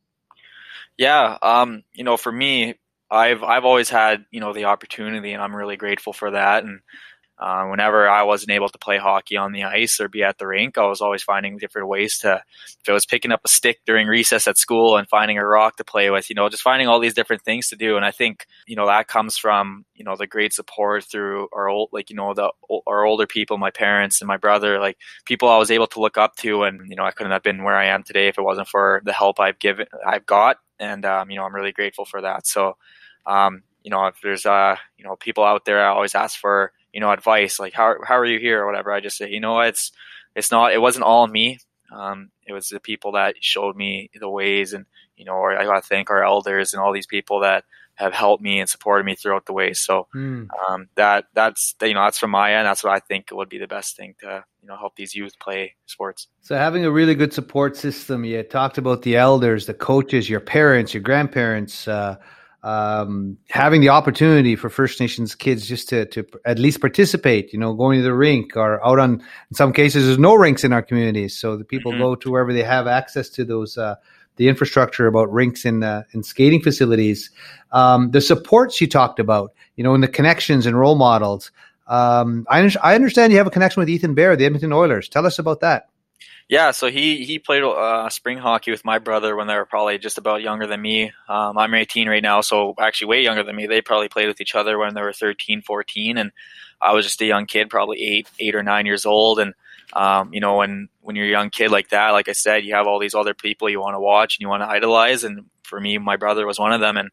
Yeah, 0.97 1.37
um, 1.43 1.83
you 1.93 2.05
know, 2.05 2.17
for 2.17 2.31
me, 2.31 2.75
I've 3.11 3.43
I've 3.43 3.65
always 3.65 3.91
had 3.91 4.25
you 4.31 4.41
know 4.41 4.53
the 4.53 4.67
opportunity, 4.67 5.33
and 5.33 5.43
I'm 5.43 5.55
really 5.55 5.77
grateful 5.77 6.13
for 6.13 6.31
that. 6.31 6.63
And 6.63 6.81
uh, 7.39 7.67
whenever 7.67 8.09
I 8.09 8.23
wasn't 8.23 8.53
able 8.53 8.69
to 8.69 8.79
play 8.79 8.97
hockey 8.97 9.37
on 9.37 9.53
the 9.53 9.65
ice 9.65 9.99
or 9.99 10.09
be 10.09 10.23
at 10.23 10.39
the 10.39 10.47
rink, 10.47 10.79
I 10.79 10.87
was 10.87 11.01
always 11.01 11.23
finding 11.23 11.59
different 11.59 11.89
ways 11.89 12.17
to. 12.19 12.43
If 12.81 12.89
I 12.89 12.93
was 12.93 13.07
picking 13.07 13.33
up 13.33 13.41
a 13.45 13.49
stick 13.49 13.81
during 13.85 14.07
recess 14.07 14.47
at 14.47 14.57
school 14.57 14.97
and 14.97 15.09
finding 15.09 15.37
a 15.37 15.45
rock 15.45 15.77
to 15.77 15.85
play 15.85 16.11
with, 16.11 16.31
you 16.31 16.37
know, 16.37 16.49
just 16.49 16.63
finding 16.63 16.87
all 16.87 17.01
these 17.01 17.15
different 17.15 17.43
things 17.43 17.69
to 17.69 17.77
do. 17.77 17.97
And 17.97 18.05
I 18.05 18.13
think 18.13 18.47
you 18.67 18.77
know 18.77 18.87
that 18.87 19.09
comes 19.09 19.37
from 19.37 19.85
you 19.95 20.05
know 20.05 20.15
the 20.17 20.29
great 20.29 20.53
support 20.53 21.05
through 21.05 21.49
our 21.53 21.69
old, 21.69 21.89
like 21.93 22.09
you 22.09 22.17
know 22.17 22.35
the 22.35 22.53
our 22.87 23.05
older 23.05 23.27
people, 23.27 23.59
my 23.59 23.71
parents 23.71 24.21
and 24.21 24.29
my 24.29 24.37
brother, 24.37 24.79
like 24.79 24.99
people 25.25 25.49
I 25.49 25.59
was 25.59 25.73
able 25.73 25.89
to 25.89 26.01
look 26.01 26.17
up 26.17 26.37
to, 26.37 26.63
and 26.63 26.89
you 26.89 26.95
know 26.95 27.05
I 27.05 27.11
couldn't 27.11 27.33
have 27.33 27.43
been 27.43 27.65
where 27.65 27.77
I 27.77 27.87
am 27.87 28.05
today 28.05 28.29
if 28.29 28.39
it 28.39 28.43
wasn't 28.43 28.69
for 28.69 29.03
the 29.05 29.13
help 29.13 29.41
I've 29.41 29.59
given, 29.59 29.87
I've 30.07 30.27
got, 30.27 30.59
and 30.79 31.05
um, 31.05 31.31
you 31.31 31.37
know 31.37 31.45
I'm 31.45 31.55
really 31.55 31.73
grateful 31.73 32.05
for 32.05 32.21
that. 32.21 32.47
So. 32.47 32.77
Um, 33.27 33.63
you 33.83 33.91
know, 33.91 34.07
if 34.07 34.17
there's 34.23 34.47
uh, 34.47 34.77
you 34.97 35.05
know, 35.05 35.17
people 35.17 35.45
out 35.45 35.65
there, 35.67 35.85
I 35.85 35.89
always 35.89 36.15
ask 36.15 36.39
for 36.39 36.73
you 36.95 37.01
know 37.01 37.11
advice 37.11 37.59
like 37.59 37.75
how 37.75 37.97
how 38.07 38.17
are 38.17 38.25
you 38.25 38.39
here 38.39 38.63
or 38.63 38.67
whatever. 38.67 38.93
I 38.93 39.01
just 39.01 39.19
say 39.19 39.29
you 39.29 39.41
know 39.41 39.61
it's 39.61 39.91
it's 40.35 40.51
not 40.51 40.73
it 40.73 40.81
wasn't 40.81 41.05
all 41.05 41.27
me. 41.27 41.59
Um, 41.93 42.31
it 42.47 42.53
was 42.53 42.69
the 42.69 42.81
people 42.81 43.13
that 43.13 43.35
showed 43.41 43.77
me 43.77 44.11
the 44.19 44.31
ways, 44.31 44.73
and 44.73 44.87
you 45.17 45.25
know, 45.25 45.35
or 45.35 45.59
I 45.59 45.65
got 45.65 45.83
to 45.83 45.89
thank 45.89 46.09
our 46.09 46.25
elders 46.25 46.73
and 46.73 46.81
all 46.81 46.93
these 46.93 47.07
people 47.07 47.41
that 47.41 47.65
have 47.97 48.13
helped 48.13 48.43
me 48.43 48.59
and 48.59 48.69
supported 48.69 49.05
me 49.05 49.15
throughout 49.15 49.47
the 49.47 49.53
way. 49.53 49.73
So 49.73 50.09
mm. 50.15 50.49
um, 50.69 50.89
that 50.97 51.27
that's 51.35 51.75
you 51.83 51.95
know 51.95 52.05
that's 52.05 52.19
from 52.19 52.31
my 52.31 52.55
end. 52.55 52.67
That's 52.67 52.85
what 52.85 52.93
I 52.93 53.01
think 53.01 53.29
would 53.33 53.49
be 53.49 53.59
the 53.59 53.67
best 53.67 53.97
thing 53.97 54.15
to 54.21 54.45
you 54.63 54.69
know 54.69 54.77
help 54.77 54.95
these 54.97 55.15
youth 55.15 55.39
play 55.41 55.75
sports. 55.87 56.29
So 56.43 56.57
having 56.57 56.85
a 56.85 56.91
really 56.91 57.17
good 57.17 57.33
support 57.33 57.77
system. 57.77 58.25
You 58.25 58.43
talked 58.45 58.79
about 58.79 59.03
the 59.03 59.17
elders, 59.17 59.67
the 59.67 59.75
coaches, 59.75 60.31
your 60.31 60.41
parents, 60.41 60.95
your 60.95 61.03
grandparents. 61.03 61.89
Uh, 61.89 62.17
um, 62.65 63.37
having 63.51 63.83
the 63.83 63.91
opportunity 63.91 64.57
for 64.57 64.71
First 64.71 64.99
Nations 64.99 65.35
kids 65.35 65.69
just 65.69 65.91
to, 65.91 66.07
to 66.07 66.25
at 66.47 66.59
least 66.59 66.81
participate, 66.81 67.53
you 67.53 67.59
know, 67.59 67.75
going 67.75 67.99
to 67.99 68.03
the 68.03 68.15
rink 68.15 68.57
or 68.57 68.85
out 68.85 68.99
on, 68.99 69.21
in 69.51 69.55
some 69.55 69.71
cases, 69.71 70.07
there's 70.07 70.19
no 70.19 70.35
rinks 70.35 70.65
in 70.65 70.73
our 70.73 70.81
communities. 70.81 71.37
So 71.37 71.59
the 71.59 71.65
people 71.65 71.93
mm-hmm. 71.93 72.01
go 72.01 72.15
to 72.15 72.31
wherever 72.31 72.55
they 72.55 72.63
have 72.63 72.87
access 72.87 73.29
to 73.31 73.45
those, 73.45 73.77
uh, 73.77 73.97
the 74.37 74.49
infrastructure 74.49 75.07
about 75.07 75.31
rinks 75.31 75.67
and, 75.67 75.85
uh, 75.85 76.05
and 76.15 76.25
skating 76.25 76.63
facilities. 76.63 77.31
Um, 77.71 78.13
the 78.13 78.23
supports 78.23 78.81
you 78.81 78.87
talked 78.87 79.21
about, 79.21 79.53
you 79.77 79.85
know, 79.85 79.93
and 79.93 80.03
the 80.03 80.09
connections 80.09 80.65
and 80.65 80.79
role 80.79 80.97
models. 80.97 81.53
Um, 81.87 82.47
I, 82.49 82.75
I 82.83 82.95
understand 82.95 83.31
you 83.31 83.39
have 83.39 83.47
a 83.47 83.51
connection 83.51 83.83
with 83.83 83.91
Ethan 83.91 84.15
Bear, 84.15 84.37
the 84.37 84.47
Edmonton 84.47 84.73
Oilers. 84.73 85.11
Tell 85.11 85.27
us 85.27 85.39
about 85.39 85.61
that. 85.61 85.91
Yeah, 86.49 86.73
so 86.73 86.91
he 86.91 87.25
he 87.25 87.39
played 87.39 87.63
uh, 87.63 88.09
spring 88.11 88.37
hockey 88.37 88.71
with 88.71 88.85
my 88.85 88.99
brother 88.99 89.35
when 89.35 89.47
they 89.47 89.55
were 89.55 89.65
probably 89.65 89.97
just 89.99 90.19
about 90.19 90.43
younger 90.43 90.67
than 90.67 90.81
me. 90.83 91.11
Um, 91.29 91.57
I'm 91.57 91.73
18 91.73 92.07
right 92.09 92.23
now, 92.23 92.43
so 92.43 92.75
actually 92.79 93.09
way 93.09 93.23
younger 93.23 93.43
than 93.43 93.57
me. 93.57 93.67
They 93.67 93.81
probably 93.81 94.09
played 94.09 94.29
with 94.29 94.41
each 94.43 94.55
other 94.55 94.79
when 94.79 94.95
they 94.95 95.01
were 95.01 95.13
13, 95.13 95.63
14, 95.63 96.19
and 96.19 96.33
I 96.83 96.93
was 96.93 97.07
just 97.07 97.23
a 97.23 97.27
young 97.27 97.47
kid, 97.47 97.71
probably 97.71 98.03
eight, 98.03 98.29
eight 98.39 98.55
or 98.55 98.63
nine 98.63 98.85
years 98.85 99.07
old. 99.07 99.39
And 99.39 99.55
um, 99.95 100.35
you 100.35 100.41
know, 100.41 100.57
when 100.57 100.89
when 101.01 101.17
you're 101.17 101.27
a 101.27 101.31
young 101.31 101.49
kid 101.49 101.71
like 101.71 101.89
that, 101.89 102.11
like 102.11 102.29
I 102.29 102.33
said, 102.33 102.65
you 102.65 102.75
have 102.75 102.87
all 102.87 102.99
these 102.99 103.15
other 103.15 103.35
people 103.35 103.71
you 103.71 103.81
want 103.81 103.95
to 103.95 104.01
watch 104.01 104.37
and 104.37 104.43
you 104.43 104.49
want 104.49 104.63
to 104.63 104.69
idolize. 104.69 105.25
And 105.25 105.47
for 105.63 105.81
me, 105.81 105.97
my 105.97 106.17
brother 106.17 106.47
was 106.47 106.59
one 106.59 106.73
of 106.73 106.81
them, 106.81 106.99
and 106.99 107.09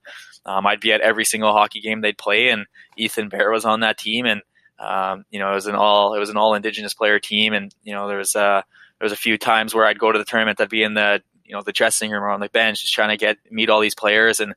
um, 0.45 0.67
I'd 0.67 0.81
be 0.81 0.91
at 0.91 1.01
every 1.01 1.23
single 1.23 1.53
hockey 1.53 1.79
game 1.79 2.01
they'd 2.01 2.17
play, 2.17 2.49
and 2.49 2.65
Ethan 2.97 3.29
Bear 3.29 3.49
was 3.49 3.63
on 3.63 3.79
that 3.79 3.97
team, 3.97 4.25
and 4.25 4.41
um, 4.77 5.23
you 5.31 5.39
know, 5.39 5.51
it 5.51 5.55
was 5.55 5.67
an 5.67 5.75
all 5.75 6.13
it 6.15 6.19
was 6.19 6.29
an 6.29 6.37
all 6.37 6.53
Indigenous 6.53 6.93
player 6.93 7.17
team, 7.19 7.53
and 7.53 7.73
you 7.83 7.93
know, 7.93 8.09
there 8.09 8.17
was 8.17 8.35
uh, 8.35 8.61
there 9.01 9.05
was 9.05 9.13
a 9.13 9.17
few 9.17 9.35
times 9.35 9.73
where 9.73 9.87
I'd 9.87 9.97
go 9.97 10.11
to 10.11 10.19
the 10.19 10.25
tournament, 10.25 10.61
I'd 10.61 10.69
be 10.69 10.83
in 10.83 10.93
the 10.93 11.23
you 11.43 11.55
know 11.55 11.63
the 11.63 11.71
dressing 11.71 12.11
room 12.11 12.23
or 12.23 12.29
on 12.29 12.39
the 12.39 12.49
bench, 12.49 12.81
just 12.81 12.93
trying 12.93 13.09
to 13.09 13.17
get 13.17 13.39
meet 13.49 13.67
all 13.67 13.79
these 13.79 13.95
players, 13.95 14.39
and 14.39 14.53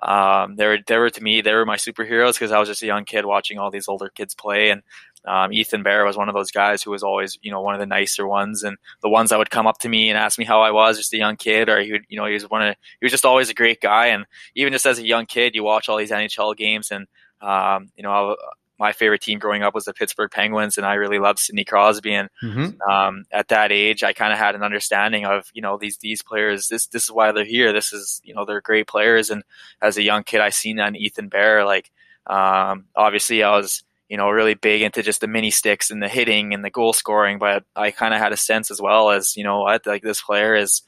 um, 0.00 0.54
they 0.54 0.68
were 0.68 0.78
they 0.86 0.96
were 0.96 1.10
to 1.10 1.20
me 1.20 1.40
they 1.40 1.52
were 1.52 1.66
my 1.66 1.74
superheroes 1.74 2.34
because 2.34 2.52
I 2.52 2.60
was 2.60 2.68
just 2.68 2.80
a 2.84 2.86
young 2.86 3.04
kid 3.04 3.26
watching 3.26 3.58
all 3.58 3.72
these 3.72 3.88
older 3.88 4.08
kids 4.08 4.36
play, 4.36 4.70
and 4.70 4.82
um, 5.24 5.52
Ethan 5.52 5.82
Bear 5.82 6.04
was 6.04 6.16
one 6.16 6.28
of 6.28 6.36
those 6.36 6.52
guys 6.52 6.80
who 6.80 6.92
was 6.92 7.02
always 7.02 7.40
you 7.42 7.50
know 7.50 7.60
one 7.60 7.74
of 7.74 7.80
the 7.80 7.86
nicer 7.86 8.24
ones, 8.24 8.62
and 8.62 8.76
the 9.02 9.08
ones 9.08 9.30
that 9.30 9.38
would 9.38 9.50
come 9.50 9.66
up 9.66 9.78
to 9.78 9.88
me 9.88 10.10
and 10.10 10.16
ask 10.16 10.38
me 10.38 10.44
how 10.44 10.60
I 10.60 10.70
was, 10.70 10.96
just 10.96 11.12
a 11.12 11.18
young 11.18 11.34
kid, 11.34 11.68
or 11.68 11.80
he 11.80 11.90
would 11.90 12.04
you 12.08 12.18
know 12.18 12.26
he 12.26 12.34
was 12.34 12.48
one 12.48 12.62
of 12.62 12.76
he 13.00 13.04
was 13.04 13.10
just 13.10 13.24
always 13.24 13.50
a 13.50 13.54
great 13.54 13.80
guy, 13.80 14.06
and 14.06 14.26
even 14.54 14.72
just 14.72 14.86
as 14.86 15.00
a 15.00 15.04
young 15.04 15.26
kid, 15.26 15.56
you 15.56 15.64
watch 15.64 15.88
all 15.88 15.96
these 15.96 16.12
NHL 16.12 16.56
games, 16.56 16.92
and 16.92 17.08
um, 17.40 17.90
you 17.96 18.04
know 18.04 18.36
my 18.78 18.92
favorite 18.92 19.22
team 19.22 19.38
growing 19.38 19.62
up 19.62 19.74
was 19.74 19.84
the 19.84 19.92
Pittsburgh 19.92 20.30
Penguins, 20.30 20.76
and 20.78 20.86
I 20.86 20.94
really 20.94 21.18
loved 21.18 21.40
Sidney 21.40 21.64
Crosby. 21.64 22.14
And 22.14 22.28
mm-hmm. 22.42 22.90
um, 22.90 23.24
at 23.32 23.48
that 23.48 23.72
age, 23.72 24.04
I 24.04 24.12
kind 24.12 24.32
of 24.32 24.38
had 24.38 24.54
an 24.54 24.62
understanding 24.62 25.24
of 25.26 25.50
you 25.52 25.62
know 25.62 25.76
these 25.78 25.98
these 25.98 26.22
players. 26.22 26.68
This 26.68 26.86
this 26.86 27.04
is 27.04 27.10
why 27.10 27.32
they're 27.32 27.44
here. 27.44 27.72
This 27.72 27.92
is 27.92 28.20
you 28.22 28.34
know 28.34 28.44
they're 28.44 28.60
great 28.60 28.86
players. 28.86 29.30
And 29.30 29.42
as 29.82 29.96
a 29.96 30.02
young 30.02 30.22
kid, 30.22 30.40
I 30.40 30.50
seen 30.50 30.76
that 30.76 30.88
in 30.88 30.96
Ethan 30.96 31.28
Bear. 31.28 31.64
Like 31.64 31.90
um, 32.26 32.86
obviously, 32.94 33.42
I 33.42 33.56
was 33.56 33.82
you 34.08 34.16
know 34.16 34.30
really 34.30 34.54
big 34.54 34.82
into 34.82 35.02
just 35.02 35.20
the 35.20 35.26
mini 35.26 35.50
sticks 35.50 35.90
and 35.90 36.00
the 36.00 36.08
hitting 36.08 36.54
and 36.54 36.64
the 36.64 36.70
goal 36.70 36.92
scoring, 36.92 37.38
but 37.38 37.64
I 37.74 37.90
kind 37.90 38.14
of 38.14 38.20
had 38.20 38.32
a 38.32 38.36
sense 38.36 38.70
as 38.70 38.80
well 38.80 39.10
as 39.10 39.36
you 39.36 39.42
know 39.42 39.60
what 39.60 39.86
like 39.86 40.02
this 40.02 40.22
player 40.22 40.54
is. 40.54 40.82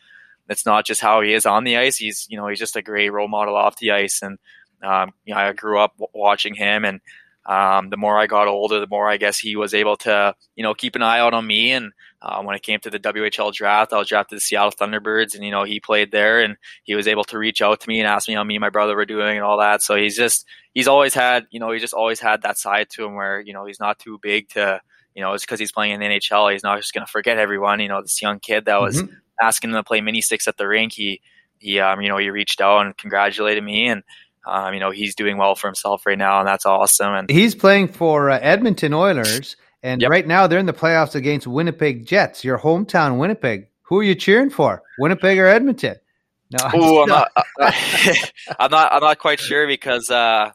It's 0.49 0.67
not 0.67 0.85
just 0.85 1.01
how 1.01 1.21
he 1.21 1.33
is 1.33 1.47
on 1.47 1.63
the 1.63 1.77
ice. 1.77 1.97
He's 1.97 2.27
you 2.31 2.37
know 2.37 2.47
he's 2.47 2.59
just 2.59 2.77
a 2.77 2.83
great 2.83 3.11
role 3.11 3.29
model 3.29 3.57
off 3.57 3.77
the 3.79 3.91
ice 3.91 4.23
and. 4.23 4.39
Um, 4.83 5.13
you 5.27 5.35
know, 5.35 5.41
I 5.41 5.53
grew 5.53 5.79
up 5.79 5.93
w- 5.99 6.09
watching 6.15 6.55
him, 6.55 6.87
and 6.87 7.03
um, 7.47 7.91
the 7.91 7.97
more 7.97 8.19
I 8.19 8.27
got 8.27 8.49
older, 8.49 8.81
the 8.81 8.87
more 8.87 9.09
I 9.09 9.17
guess 9.17 9.39
he 9.39 9.57
was 9.57 9.73
able 9.73 9.97
to, 9.99 10.35
you 10.57 10.63
know, 10.63 10.75
keep 10.75 10.95
an 10.95 11.03
eye 11.03 11.19
out 11.19 11.35
on 11.35 11.47
me. 11.47 11.73
And 11.73 11.93
uh, 12.21 12.43
when 12.43 12.55
it 12.55 12.63
came 12.63 12.81
to 12.81 12.91
the 12.91 12.99
WHL 12.99 13.53
draft, 13.53 13.93
I 13.93 13.99
was 13.99 14.09
drafted 14.09 14.31
to 14.31 14.37
the 14.37 14.41
Seattle 14.41 14.73
Thunderbirds, 14.73 15.35
and 15.35 15.45
you 15.45 15.51
know, 15.51 15.65
he 15.65 15.81
played 15.81 16.13
there, 16.13 16.43
and 16.43 16.57
he 16.85 16.95
was 16.95 17.09
able 17.09 17.25
to 17.25 17.39
reach 17.39 17.63
out 17.63 17.81
to 17.81 17.89
me 17.89 17.99
and 17.99 18.07
ask 18.07 18.29
me 18.29 18.35
how 18.35 18.45
me 18.45 18.57
and 18.57 18.61
my 18.61 18.69
brother 18.69 18.95
were 18.95 19.07
doing 19.07 19.37
and 19.37 19.45
all 19.45 19.59
that. 19.59 19.83
So 19.83 19.97
he's 19.97 20.17
just, 20.17 20.45
he's 20.75 20.87
always 20.89 21.15
had, 21.15 21.47
you 21.51 21.61
know, 21.61 21.73
he 21.73 21.79
just 21.79 21.95
always 21.95 22.21
had 22.21 22.43
that 22.43 22.59
side 22.59 22.89
to 22.91 23.05
him 23.05 23.15
where, 23.15 23.41
you 23.41 23.55
know, 23.55 23.65
he's 23.65 23.81
not 23.81 23.99
too 23.99 24.19
big 24.21 24.51
to, 24.51 24.81
you 25.15 25.23
know, 25.23 25.33
it's 25.33 25.45
because 25.45 25.59
he's 25.59 25.73
playing 25.73 25.95
in 25.95 26.01
the 26.01 26.07
NHL. 26.07 26.53
He's 26.53 26.63
not 26.63 26.79
just 26.79 26.93
going 26.93 27.07
to 27.07 27.11
forget 27.11 27.39
everyone. 27.39 27.81
You 27.81 27.89
know, 27.89 28.03
this 28.03 28.21
young 28.21 28.39
kid 28.39 28.67
that 28.67 28.81
was 28.81 29.03
mm-hmm. 29.03 29.15
asking 29.41 29.71
him 29.71 29.77
to 29.77 29.83
play 29.83 30.03
mini 30.03 30.21
sticks 30.21 30.47
at 30.47 30.59
the 30.59 30.69
rink, 30.69 30.93
he, 30.93 31.23
he, 31.59 31.81
um, 31.81 32.03
you 32.03 32.09
know, 32.09 32.19
he 32.19 32.31
reached 32.31 32.61
out 32.61 32.85
and 32.85 32.97
congratulated 32.97 33.65
me 33.65 33.89
and 33.89 34.03
um, 34.47 34.75
you 34.75 34.81
know, 34.81 34.91
he's 34.91 35.15
doing 35.15 35.37
well 35.37 35.55
for 35.55 35.69
himself 35.69 36.07
right 36.07 36.19
now, 36.19 36.41
and 36.41 36.49
that's 36.49 36.67
awesome. 36.67 37.15
And 37.15 37.31
he's 37.31 37.55
playing 37.55 37.89
for 37.89 38.31
uh, 38.31 38.39
Edmonton 38.41 38.95
Oilers, 38.95 39.57
and 39.83 40.01
yep. 40.01 40.11
right 40.11 40.27
now 40.27 40.47
they're 40.47 40.59
in 40.59 40.67
the 40.67 40.73
playoffs 40.73 41.15
against 41.15 41.47
Winnipeg 41.47 42.07
Jets, 42.07 42.45
your 42.45 42.59
hometown 42.59 43.19
Winnipeg. 43.19 43.69
Who 43.83 43.99
are 43.99 44.03
you 44.03 44.15
cheering 44.15 44.51
for, 44.51 44.83
Winnipeg 44.99 45.39
or 45.39 45.47
Edmonton? 45.47 45.97
No, 46.53 46.65
I'm, 46.65 46.81
Ooh, 46.81 47.03
I'm 47.03 47.09
not. 47.09 47.31
Uh, 47.61 47.73
I'm 48.59 48.71
not. 48.71 48.93
I'm 48.93 49.03
not 49.03 49.19
quite 49.19 49.39
sure 49.39 49.67
because 49.67 50.09
uh, 50.09 50.51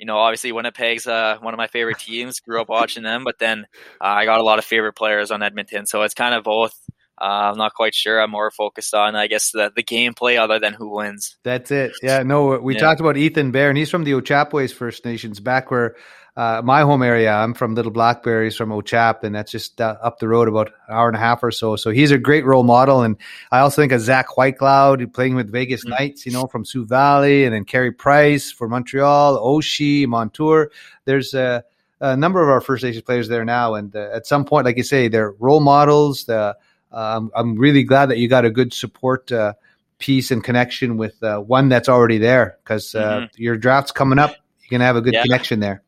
you 0.00 0.06
know, 0.06 0.16
obviously 0.16 0.50
Winnipeg's 0.50 1.06
uh, 1.06 1.36
one 1.40 1.52
of 1.54 1.58
my 1.58 1.66
favorite 1.66 1.98
teams. 1.98 2.40
Grew 2.40 2.60
up 2.60 2.68
watching 2.68 3.02
them, 3.02 3.22
but 3.22 3.38
then 3.38 3.66
uh, 4.00 4.04
I 4.04 4.24
got 4.24 4.40
a 4.40 4.42
lot 4.42 4.58
of 4.58 4.64
favorite 4.64 4.94
players 4.94 5.30
on 5.30 5.42
Edmonton, 5.42 5.86
so 5.86 6.02
it's 6.02 6.14
kind 6.14 6.34
of 6.34 6.42
both. 6.42 6.74
Uh, 7.20 7.50
I'm 7.52 7.58
not 7.58 7.74
quite 7.74 7.94
sure. 7.94 8.20
I'm 8.20 8.30
more 8.30 8.50
focused 8.50 8.94
on, 8.94 9.14
I 9.14 9.26
guess, 9.26 9.50
the, 9.50 9.72
the 9.74 9.82
gameplay 9.82 10.38
other 10.38 10.58
than 10.58 10.72
who 10.72 10.88
wins. 10.88 11.36
That's 11.42 11.70
it. 11.70 11.92
Yeah, 12.02 12.22
no, 12.22 12.58
we 12.58 12.74
yeah. 12.74 12.80
talked 12.80 13.00
about 13.00 13.16
Ethan 13.16 13.50
Bear, 13.50 13.68
and 13.68 13.76
he's 13.76 13.90
from 13.90 14.04
the 14.04 14.12
Ochapowace 14.12 14.72
First 14.72 15.04
Nations, 15.04 15.40
back 15.40 15.70
where 15.70 15.96
uh, 16.36 16.62
my 16.64 16.82
home 16.82 17.02
area. 17.02 17.32
I'm 17.32 17.54
from 17.54 17.74
Little 17.74 17.90
Black 17.90 18.22
Bear's 18.22 18.56
from 18.56 18.70
Ochap, 18.70 19.24
and 19.24 19.34
that's 19.34 19.50
just 19.50 19.80
uh, 19.80 19.96
up 20.02 20.20
the 20.20 20.28
road 20.28 20.48
about 20.48 20.68
an 20.68 20.94
hour 20.94 21.08
and 21.08 21.16
a 21.16 21.20
half 21.20 21.42
or 21.42 21.50
so. 21.50 21.76
So 21.76 21.90
he's 21.90 22.10
a 22.12 22.18
great 22.18 22.44
role 22.44 22.62
model. 22.62 23.02
And 23.02 23.16
I 23.50 23.58
also 23.58 23.82
think 23.82 23.92
of 23.92 24.00
Zach 24.00 24.28
Whitecloud 24.28 25.12
playing 25.12 25.34
with 25.34 25.50
Vegas 25.50 25.82
mm-hmm. 25.82 25.90
Knights, 25.90 26.24
you 26.24 26.32
know, 26.32 26.46
from 26.46 26.64
Sioux 26.64 26.86
Valley, 26.86 27.44
and 27.44 27.54
then 27.54 27.64
Carey 27.64 27.92
Price 27.92 28.50
for 28.50 28.68
Montreal, 28.68 29.38
Oshie, 29.38 30.06
Montour. 30.06 30.70
There's 31.04 31.34
a, 31.34 31.64
a, 32.00 32.16
number 32.16 32.42
of 32.42 32.48
our 32.48 32.60
First 32.60 32.84
Nations 32.84 33.02
players 33.02 33.28
there 33.28 33.44
now. 33.44 33.74
And 33.74 33.94
uh, 33.94 34.10
at 34.12 34.26
some 34.26 34.44
point, 34.44 34.64
like 34.64 34.76
you 34.76 34.84
say, 34.84 35.08
they're 35.08 35.32
role 35.32 35.60
models. 35.60 36.24
The, 36.24 36.56
um, 36.92 37.30
I'm 37.34 37.56
really 37.56 37.84
glad 37.84 38.06
that 38.06 38.18
you 38.18 38.28
got 38.28 38.44
a 38.44 38.50
good 38.50 38.72
support 38.72 39.30
uh, 39.30 39.54
piece 39.98 40.30
and 40.30 40.42
connection 40.42 40.96
with 40.96 41.22
uh, 41.22 41.38
one 41.38 41.68
that's 41.68 41.88
already 41.88 42.18
there 42.18 42.58
because 42.62 42.94
uh, 42.94 43.20
mm-hmm. 43.20 43.42
your 43.42 43.56
draft's 43.56 43.92
coming 43.92 44.18
up. 44.18 44.30
You're 44.62 44.78
going 44.78 44.80
to 44.80 44.86
have 44.86 44.96
a 44.96 45.00
good 45.00 45.14
yeah. 45.14 45.22
connection 45.22 45.60
there. 45.60 45.82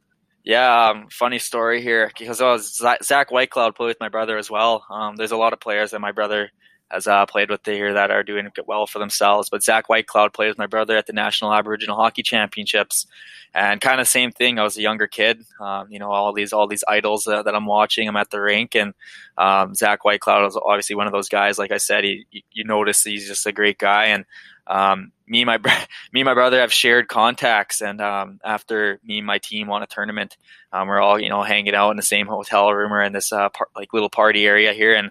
Yeah, 0.44 0.88
um, 0.90 1.08
funny 1.08 1.38
story 1.38 1.82
here 1.82 2.10
because 2.18 2.40
I 2.40 2.50
was 2.50 2.82
Zach 3.02 3.30
Whitecloud 3.30 3.76
played 3.76 3.88
with 3.88 4.00
my 4.00 4.08
brother 4.08 4.36
as 4.36 4.50
well. 4.50 4.84
Um, 4.90 5.14
there's 5.14 5.30
a 5.30 5.36
lot 5.36 5.52
of 5.52 5.60
players 5.60 5.92
that 5.92 6.00
my 6.00 6.10
brother 6.10 6.50
has 6.92 7.06
uh, 7.06 7.24
played 7.26 7.50
with 7.50 7.64
here 7.64 7.94
that 7.94 8.10
are 8.10 8.22
doing 8.22 8.48
well 8.66 8.86
for 8.86 8.98
themselves. 8.98 9.48
But 9.48 9.62
Zach 9.62 9.88
Whitecloud 9.88 10.32
played 10.32 10.48
with 10.48 10.58
my 10.58 10.66
brother 10.66 10.96
at 10.96 11.06
the 11.06 11.12
National 11.12 11.52
Aboriginal 11.52 11.96
Hockey 11.96 12.22
Championships, 12.22 13.06
and 13.54 13.80
kind 13.80 14.00
of 14.00 14.06
same 14.06 14.30
thing. 14.30 14.58
I 14.58 14.62
was 14.62 14.76
a 14.76 14.82
younger 14.82 15.06
kid, 15.06 15.44
um, 15.60 15.90
you 15.90 15.98
know, 15.98 16.10
all 16.10 16.32
these 16.32 16.52
all 16.52 16.68
these 16.68 16.84
idols 16.86 17.26
uh, 17.26 17.42
that 17.42 17.54
I'm 17.54 17.66
watching. 17.66 18.08
I'm 18.08 18.16
at 18.16 18.30
the 18.30 18.40
rink, 18.40 18.74
and 18.74 18.94
um, 19.38 19.74
Zach 19.74 20.02
Whitecloud 20.04 20.44
was 20.44 20.56
obviously 20.56 20.96
one 20.96 21.06
of 21.06 21.12
those 21.12 21.28
guys. 21.28 21.58
Like 21.58 21.72
I 21.72 21.78
said, 21.78 22.04
he 22.04 22.26
you 22.52 22.64
notice 22.64 23.02
he's 23.02 23.26
just 23.26 23.46
a 23.46 23.52
great 23.52 23.78
guy, 23.78 24.06
and 24.06 24.24
um, 24.66 25.12
me 25.26 25.42
and 25.42 25.46
my 25.46 25.58
me 26.12 26.20
and 26.20 26.26
my 26.26 26.34
brother 26.34 26.60
have 26.60 26.72
shared 26.72 27.08
contacts, 27.08 27.80
and 27.80 28.00
um, 28.00 28.40
after 28.44 29.00
me 29.04 29.18
and 29.18 29.26
my 29.26 29.38
team 29.38 29.66
won 29.66 29.82
a 29.82 29.86
tournament, 29.86 30.36
um, 30.72 30.88
we're 30.88 31.00
all 31.00 31.20
you 31.20 31.28
know 31.28 31.42
hanging 31.42 31.74
out 31.74 31.90
in 31.90 31.96
the 31.96 32.02
same 32.02 32.26
hotel 32.26 32.72
room 32.72 32.92
or 32.92 33.02
in 33.02 33.12
this 33.12 33.32
uh, 33.32 33.48
par- 33.48 33.68
like 33.74 33.92
little 33.92 34.10
party 34.10 34.46
area 34.46 34.72
here, 34.72 34.94
and 34.94 35.10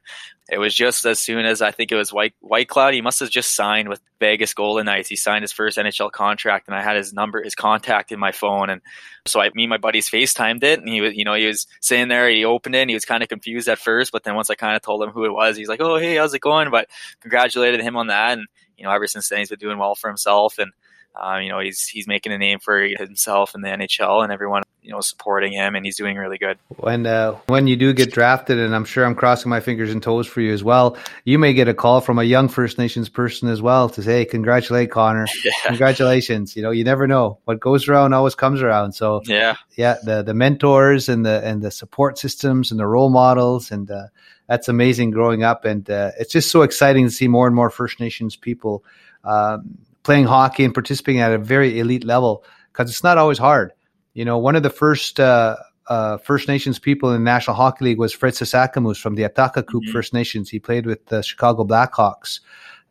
it 0.52 0.60
was 0.60 0.76
just 0.76 1.06
as 1.06 1.18
soon 1.18 1.46
as 1.46 1.62
I 1.62 1.72
think 1.72 1.94
it 1.94 1.96
was 1.96 2.12
White 2.12 2.34
White 2.42 2.68
Cloud. 2.68 2.94
He 2.94 3.02
must 3.02 3.22
have 3.22 3.30
just 3.30 3.56
signed 3.56 3.88
with 3.88 4.02
Vegas 4.20 4.54
Golden 4.54 4.86
Knights. 4.86 5.08
He 5.08 5.16
signed 5.16 5.44
his 5.44 5.54
first 5.54 5.78
NHL 5.78 6.12
contract, 6.12 6.68
and 6.68 6.76
I 6.76 6.84
had 6.84 6.98
his 6.98 7.14
number, 7.14 7.42
his 7.42 7.56
contact 7.56 8.12
in 8.12 8.20
my 8.20 8.34
phone, 8.34 8.70
and 8.70 8.82
so 9.26 9.40
I, 9.40 9.50
me 9.56 9.64
and 9.64 9.70
my 9.70 9.78
buddies 9.78 10.10
FaceTimed 10.10 10.62
it, 10.64 10.80
and 10.80 10.90
he 10.90 11.00
was, 11.00 11.16
you 11.16 11.24
know, 11.24 11.36
he 11.36 11.48
was 11.48 11.68
sitting 11.80 12.10
there, 12.10 12.30
he 12.30 12.44
opened 12.44 12.76
it, 12.76 12.80
and 12.80 12.90
he 12.90 12.96
was 12.96 13.06
kind 13.06 13.24
of 13.24 13.30
confused 13.30 13.70
at 13.70 13.80
first, 13.80 14.12
but 14.12 14.24
then 14.24 14.36
once 14.36 14.50
I 14.50 14.56
kind 14.56 14.76
of 14.76 14.82
told 14.82 15.02
him 15.02 15.12
who 15.12 15.24
it 15.24 15.32
was, 15.32 15.56
he's 15.56 15.70
like, 15.70 15.80
"Oh, 15.80 15.98
hey, 15.98 16.18
how's 16.18 16.34
it 16.34 16.40
going?" 16.40 16.70
But 16.70 16.90
congratulated 17.22 17.80
him 17.80 17.96
on 17.96 18.08
that, 18.08 18.38
and 18.38 18.48
you 18.78 18.84
know, 18.84 18.92
ever 18.92 19.08
since 19.08 19.30
then 19.30 19.40
he's 19.40 19.50
been 19.50 19.60
doing 19.60 19.78
well 19.78 19.96
for 19.96 20.10
himself, 20.10 20.60
and 20.60 20.74
uh, 21.16 21.40
you 21.42 21.50
know, 21.50 21.60
he's 21.60 21.88
he's 21.88 22.08
making 22.08 22.32
a 22.32 22.38
name 22.38 22.60
for 22.60 22.82
himself 22.82 23.54
in 23.54 23.62
the 23.62 23.68
NHL, 23.68 24.24
and 24.24 24.32
everyone 24.32 24.64
you 24.82 24.92
know 24.92 25.02
supporting 25.02 25.52
him, 25.52 25.76
and 25.76 25.86
he's 25.86 25.98
doing 25.98 26.16
really 26.16 26.38
good. 26.38 26.58
When 26.78 27.06
uh, 27.06 27.34
when 27.48 27.68
you 27.68 27.76
do 27.76 27.92
get 27.94 28.12
drafted, 28.12 28.60
and 28.60 28.74
I'm 28.74 28.86
sure 28.86 29.04
I'm 29.04 29.16
crossing 29.16 29.50
my 29.50 29.60
fingers 29.60 29.92
and 29.92 30.02
toes 30.02 30.26
for 30.26 30.40
you 30.40 30.54
as 30.54 30.64
well, 30.64 30.98
you 31.26 31.38
may 31.38 31.54
get 31.54 31.68
a 31.68 31.74
call 31.74 32.00
from 32.00 32.18
a 32.18 32.24
young 32.24 32.48
First 32.48 32.78
Nations 32.78 33.10
person 33.10 33.50
as 33.50 33.62
well 33.62 33.90
to 33.90 34.02
say, 34.02 34.20
hey, 34.20 34.26
"Congratulate 34.26 34.90
Connor, 34.90 35.28
yeah. 35.46 35.52
congratulations." 35.66 36.56
You 36.56 36.62
know, 36.62 36.72
you 36.72 36.86
never 36.86 37.08
know 37.08 37.40
what 37.44 37.60
goes 37.60 37.90
around 37.90 38.14
always 38.14 38.36
comes 38.36 38.62
around. 38.62 38.94
So 38.94 39.22
yeah, 39.26 39.58
yeah, 39.76 39.98
the 40.04 40.24
the 40.24 40.34
mentors 40.34 41.10
and 41.10 41.26
the 41.26 41.42
and 41.44 41.62
the 41.62 41.72
support 41.72 42.18
systems 42.18 42.72
and 42.72 42.80
the 42.80 42.88
role 42.88 43.10
models 43.10 43.70
and 43.72 43.92
uh, 43.92 44.08
that's 44.48 44.70
amazing 44.70 45.12
growing 45.12 45.44
up, 45.44 45.66
and 45.66 45.90
uh, 45.90 46.12
it's 46.18 46.32
just 46.32 46.52
so 46.52 46.62
exciting 46.62 47.06
to 47.06 47.12
see 47.12 47.28
more 47.28 47.48
and 47.48 47.56
more 47.56 47.70
First 47.70 48.00
Nations 48.00 48.38
people 48.38 48.84
um, 49.24 49.78
playing 50.04 50.26
hockey 50.26 50.64
and 50.64 50.74
participating 50.74 51.22
at 51.22 51.32
a 51.32 51.38
very 51.38 51.80
elite 51.80 52.04
level 52.04 52.44
because 52.72 52.90
it's 52.90 53.04
not 53.04 53.18
always 53.18 53.38
hard. 53.38 53.72
You 54.14 54.26
know, 54.26 54.38
one 54.38 54.56
of 54.56 54.64
the 54.64 54.70
first 54.70 55.20
uh, 55.20 55.58
uh, 55.88 56.18
First 56.18 56.48
Nations 56.48 56.80
people 56.80 57.10
in 57.10 57.16
the 57.16 57.24
National 57.24 57.56
Hockey 57.56 57.86
League 57.86 58.00
was 58.00 58.14
Fred 58.14 58.34
Sasakamoose 58.34 59.00
from 59.00 59.16
the 59.16 59.24
Ahtahkakoop 59.24 59.66
mm-hmm. 59.66 59.92
First 59.92 60.14
Nations. 60.14 60.50
He 60.50 60.60
played 60.60 60.86
with 60.86 61.06
the 61.08 61.22
Chicago 61.22 61.64
Blackhawks 61.64 62.40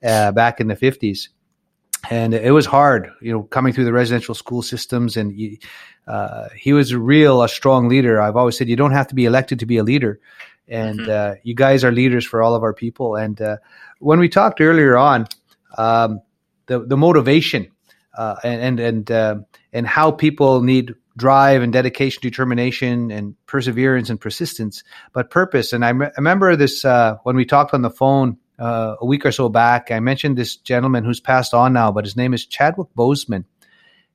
uh, 0.02 0.32
back 0.32 0.60
in 0.60 0.68
the 0.68 0.76
fifties, 0.76 1.28
and 2.10 2.34
it 2.34 2.52
was 2.52 2.66
hard. 2.66 3.10
You 3.20 3.32
know, 3.32 3.42
coming 3.44 3.72
through 3.72 3.84
the 3.84 3.92
residential 3.92 4.34
school 4.34 4.62
systems, 4.62 5.16
and 5.16 5.32
he, 5.32 5.60
uh, 6.06 6.48
he 6.56 6.72
was 6.72 6.92
a 6.92 6.98
real 6.98 7.42
a 7.42 7.48
strong 7.48 7.88
leader. 7.88 8.20
I've 8.20 8.36
always 8.36 8.56
said 8.56 8.68
you 8.68 8.76
don't 8.76 8.92
have 8.92 9.08
to 9.08 9.14
be 9.14 9.26
elected 9.26 9.58
to 9.60 9.66
be 9.66 9.76
a 9.76 9.84
leader 9.84 10.20
and 10.70 11.00
mm-hmm. 11.00 11.10
uh, 11.10 11.34
you 11.42 11.54
guys 11.54 11.84
are 11.84 11.90
leaders 11.90 12.24
for 12.24 12.42
all 12.42 12.54
of 12.54 12.62
our 12.62 12.72
people. 12.72 13.16
And 13.16 13.40
uh, 13.42 13.56
when 13.98 14.20
we 14.20 14.28
talked 14.28 14.60
earlier 14.60 14.96
on, 14.96 15.26
um, 15.76 16.20
the 16.70 16.86
the 16.86 16.96
motivation 16.96 17.70
uh, 18.16 18.36
and 18.44 18.62
and 18.62 18.80
and, 18.80 19.10
uh, 19.10 19.34
and 19.72 19.86
how 19.86 20.10
people 20.12 20.62
need 20.62 20.94
drive 21.16 21.60
and 21.62 21.72
dedication, 21.72 22.20
determination, 22.22 23.10
and 23.10 23.34
perseverance 23.46 24.08
and 24.08 24.20
persistence, 24.20 24.84
but 25.12 25.30
purpose. 25.30 25.72
And 25.72 25.84
I, 25.84 25.92
me- 25.92 26.06
I 26.06 26.12
remember 26.16 26.56
this 26.56 26.84
uh, 26.84 27.16
when 27.24 27.36
we 27.36 27.44
talked 27.44 27.74
on 27.74 27.82
the 27.82 27.90
phone. 27.90 28.38
Uh, 28.58 28.94
a 29.00 29.06
week 29.06 29.24
or 29.24 29.32
so 29.32 29.48
back, 29.48 29.90
I 29.90 30.00
mentioned 30.00 30.36
this 30.36 30.54
gentleman 30.54 31.02
who's 31.02 31.18
passed 31.18 31.54
on 31.54 31.72
now, 31.72 31.90
but 31.90 32.04
his 32.04 32.14
name 32.14 32.34
is 32.34 32.44
Chadwick 32.44 32.88
Boseman. 32.94 33.46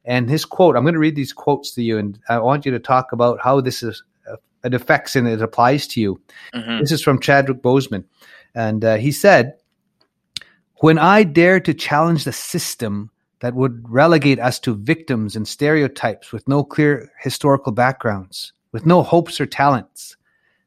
And 0.06 0.30
his 0.30 0.46
quote, 0.46 0.76
I'm 0.76 0.84
going 0.84 0.94
to 0.94 1.00
read 1.00 1.16
these 1.16 1.34
quotes 1.34 1.72
to 1.74 1.82
you, 1.82 1.98
and 1.98 2.20
I 2.30 2.38
want 2.38 2.64
you 2.64 2.72
to 2.74 2.80
talk 2.80 3.12
about 3.12 3.40
how 3.42 3.60
this 3.60 3.82
is 3.82 4.04
it 4.66 4.74
affects 4.74 5.16
and 5.16 5.28
it 5.28 5.42
applies 5.42 5.88
to 5.88 6.02
you. 6.02 6.20
Mm-hmm. 6.54 6.80
This 6.80 6.92
is 6.92 7.02
from 7.02 7.20
Chadwick 7.20 7.62
Boseman. 7.62 8.04
And 8.56 8.84
uh, 8.84 8.96
he 8.96 9.12
said, 9.12 9.54
When 10.80 10.98
I 10.98 11.24
dare 11.24 11.60
to 11.62 11.74
challenge 11.74 12.24
the 12.24 12.34
system 12.34 13.12
that 13.40 13.54
would 13.54 13.90
relegate 13.90 14.40
us 14.40 14.60
to 14.62 14.76
victims 14.76 15.36
and 15.36 15.48
stereotypes 15.48 16.32
with 16.32 16.48
no 16.48 16.64
clear 16.64 17.12
historical 17.22 17.72
backgrounds, 17.72 18.54
with 18.72 18.86
no 18.86 19.04
hopes 19.04 19.40
or 19.40 19.46
talents, 19.46 20.18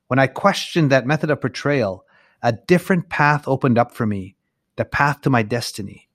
when 0.06 0.18
I 0.18 0.26
questioned 0.26 0.90
that 0.90 1.06
method 1.06 1.30
of 1.30 1.40
portrayal, 1.40 2.04
a 2.42 2.52
different 2.52 3.08
path 3.08 3.46
opened 3.46 3.78
up 3.78 3.92
for 3.92 4.06
me, 4.06 4.36
the 4.76 4.84
path 4.84 5.20
to 5.22 5.30
my 5.30 5.42
destiny. 5.42 6.08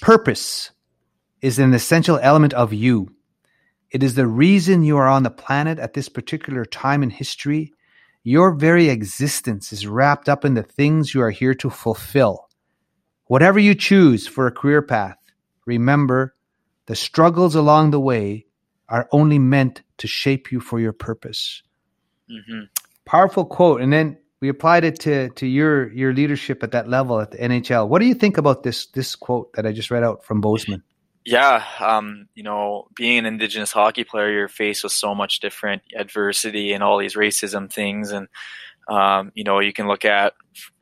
Purpose 0.00 0.70
is 1.40 1.58
an 1.58 1.72
essential 1.72 2.18
element 2.22 2.52
of 2.54 2.72
you 2.72 3.14
it 3.90 4.04
is 4.04 4.14
the 4.14 4.26
reason 4.26 4.84
you 4.84 4.96
are 4.98 5.08
on 5.08 5.24
the 5.24 5.30
planet 5.30 5.80
at 5.80 5.94
this 5.94 6.08
particular 6.08 6.64
time 6.64 7.02
in 7.02 7.10
history. 7.10 7.72
Your 8.22 8.52
very 8.52 8.88
existence 8.88 9.72
is 9.72 9.86
wrapped 9.86 10.28
up 10.28 10.44
in 10.44 10.54
the 10.54 10.62
things 10.62 11.12
you 11.12 11.20
are 11.22 11.30
here 11.30 11.54
to 11.54 11.70
fulfill. 11.70 12.48
Whatever 13.30 13.60
you 13.60 13.76
choose 13.76 14.26
for 14.26 14.48
a 14.48 14.50
career 14.50 14.82
path, 14.82 15.16
remember 15.64 16.34
the 16.86 16.96
struggles 16.96 17.54
along 17.54 17.92
the 17.92 18.00
way 18.00 18.46
are 18.88 19.08
only 19.12 19.38
meant 19.38 19.82
to 19.98 20.08
shape 20.08 20.50
you 20.50 20.58
for 20.58 20.80
your 20.80 20.92
purpose. 20.92 21.62
Mm-hmm. 22.28 22.64
Powerful 23.04 23.44
quote. 23.44 23.82
And 23.82 23.92
then 23.92 24.18
we 24.40 24.48
applied 24.48 24.82
it 24.82 24.98
to, 25.02 25.28
to 25.28 25.46
your, 25.46 25.92
your 25.92 26.12
leadership 26.12 26.64
at 26.64 26.72
that 26.72 26.88
level 26.88 27.20
at 27.20 27.30
the 27.30 27.38
NHL. 27.38 27.86
What 27.86 28.00
do 28.00 28.06
you 28.06 28.14
think 28.14 28.36
about 28.36 28.64
this, 28.64 28.86
this 28.86 29.14
quote 29.14 29.52
that 29.52 29.64
I 29.64 29.70
just 29.70 29.92
read 29.92 30.02
out 30.02 30.24
from 30.24 30.42
Boseman? 30.42 30.82
Yeah, 31.24 31.62
um, 31.78 32.26
you 32.34 32.42
know, 32.42 32.88
being 32.96 33.18
an 33.18 33.26
Indigenous 33.26 33.70
hockey 33.70 34.02
player, 34.02 34.32
you're 34.32 34.48
faced 34.48 34.82
with 34.82 34.92
so 34.92 35.14
much 35.14 35.38
different 35.38 35.82
adversity 35.94 36.72
and 36.72 36.82
all 36.82 36.98
these 36.98 37.14
racism 37.14 37.72
things, 37.72 38.10
and 38.10 38.26
um, 38.88 39.30
you 39.36 39.44
know, 39.44 39.60
you 39.60 39.72
can 39.72 39.86
look 39.86 40.04
at. 40.04 40.32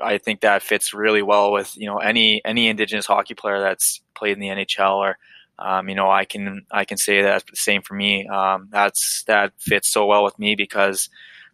I 0.01 0.19
think 0.19 0.41
that 0.41 0.63
fits 0.63 0.95
really 0.95 1.23
well 1.23 1.53
with 1.53 1.77
you 1.77 1.87
know 1.87 1.99
any 1.99 2.43
any 2.45 2.69
Indigenous 2.69 3.07
hockey 3.07 3.35
player 3.35 3.61
that's 3.61 4.01
played 4.15 4.33
in 4.33 4.41
the 4.41 4.49
NHL, 4.49 4.97
or 4.97 5.19
um, 5.59 5.89
you 5.89 5.95
know, 5.95 6.11
I 6.11 6.25
can 6.25 6.65
I 6.71 6.85
can 6.85 6.97
say 6.97 7.23
that 7.23 7.45
the 7.47 7.57
same 7.57 7.83
for 7.83 7.95
me. 7.95 8.27
Um, 8.29 8.69
that's 8.71 9.25
that 9.27 9.53
fits 9.59 9.89
so 9.91 10.07
well 10.07 10.25
with 10.25 10.39
me 10.39 10.55
because 10.55 11.09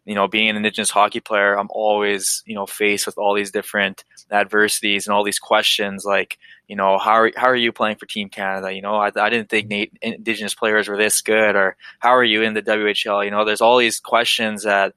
you 0.04 0.14
know, 0.14 0.28
being 0.28 0.50
an 0.50 0.56
Indigenous 0.56 0.90
hockey 0.90 1.21
player, 1.21 1.59
I'm 1.59 1.68
always, 1.71 2.42
you 2.47 2.54
know, 2.54 2.66
faced 2.66 3.06
with 3.06 3.16
all 3.16 3.35
these 3.35 3.50
different 3.50 4.04
adversities 4.30 5.06
and 5.06 5.14
all 5.14 5.25
these 5.25 5.38
questions 5.38 6.04
like, 6.04 6.38
you 6.68 6.76
know, 6.76 6.99
how 6.99 7.12
are, 7.12 7.33
how 7.37 7.47
are 7.47 7.56
you 7.56 7.73
playing 7.73 7.97
for 7.97 8.06
Team 8.06 8.28
Canada? 8.28 8.73
You 8.73 8.83
know, 8.83 8.97
I, 8.97 9.11
I 9.16 9.30
didn't 9.30 9.49
think 9.49 9.68
Nate, 9.68 9.97
Indigenous 10.02 10.54
players 10.54 10.88
were 10.88 10.99
this 10.99 11.23
good, 11.23 11.56
or 11.56 11.76
how 12.00 12.11
are 12.11 12.25
you 12.25 12.42
in 12.42 12.52
the 12.52 12.62
WHL? 12.62 13.25
You 13.25 13.30
know, 13.30 13.44
there's 13.44 13.62
all 13.62 13.78
these 13.78 13.99
questions 13.99 14.64
that, 14.64 14.94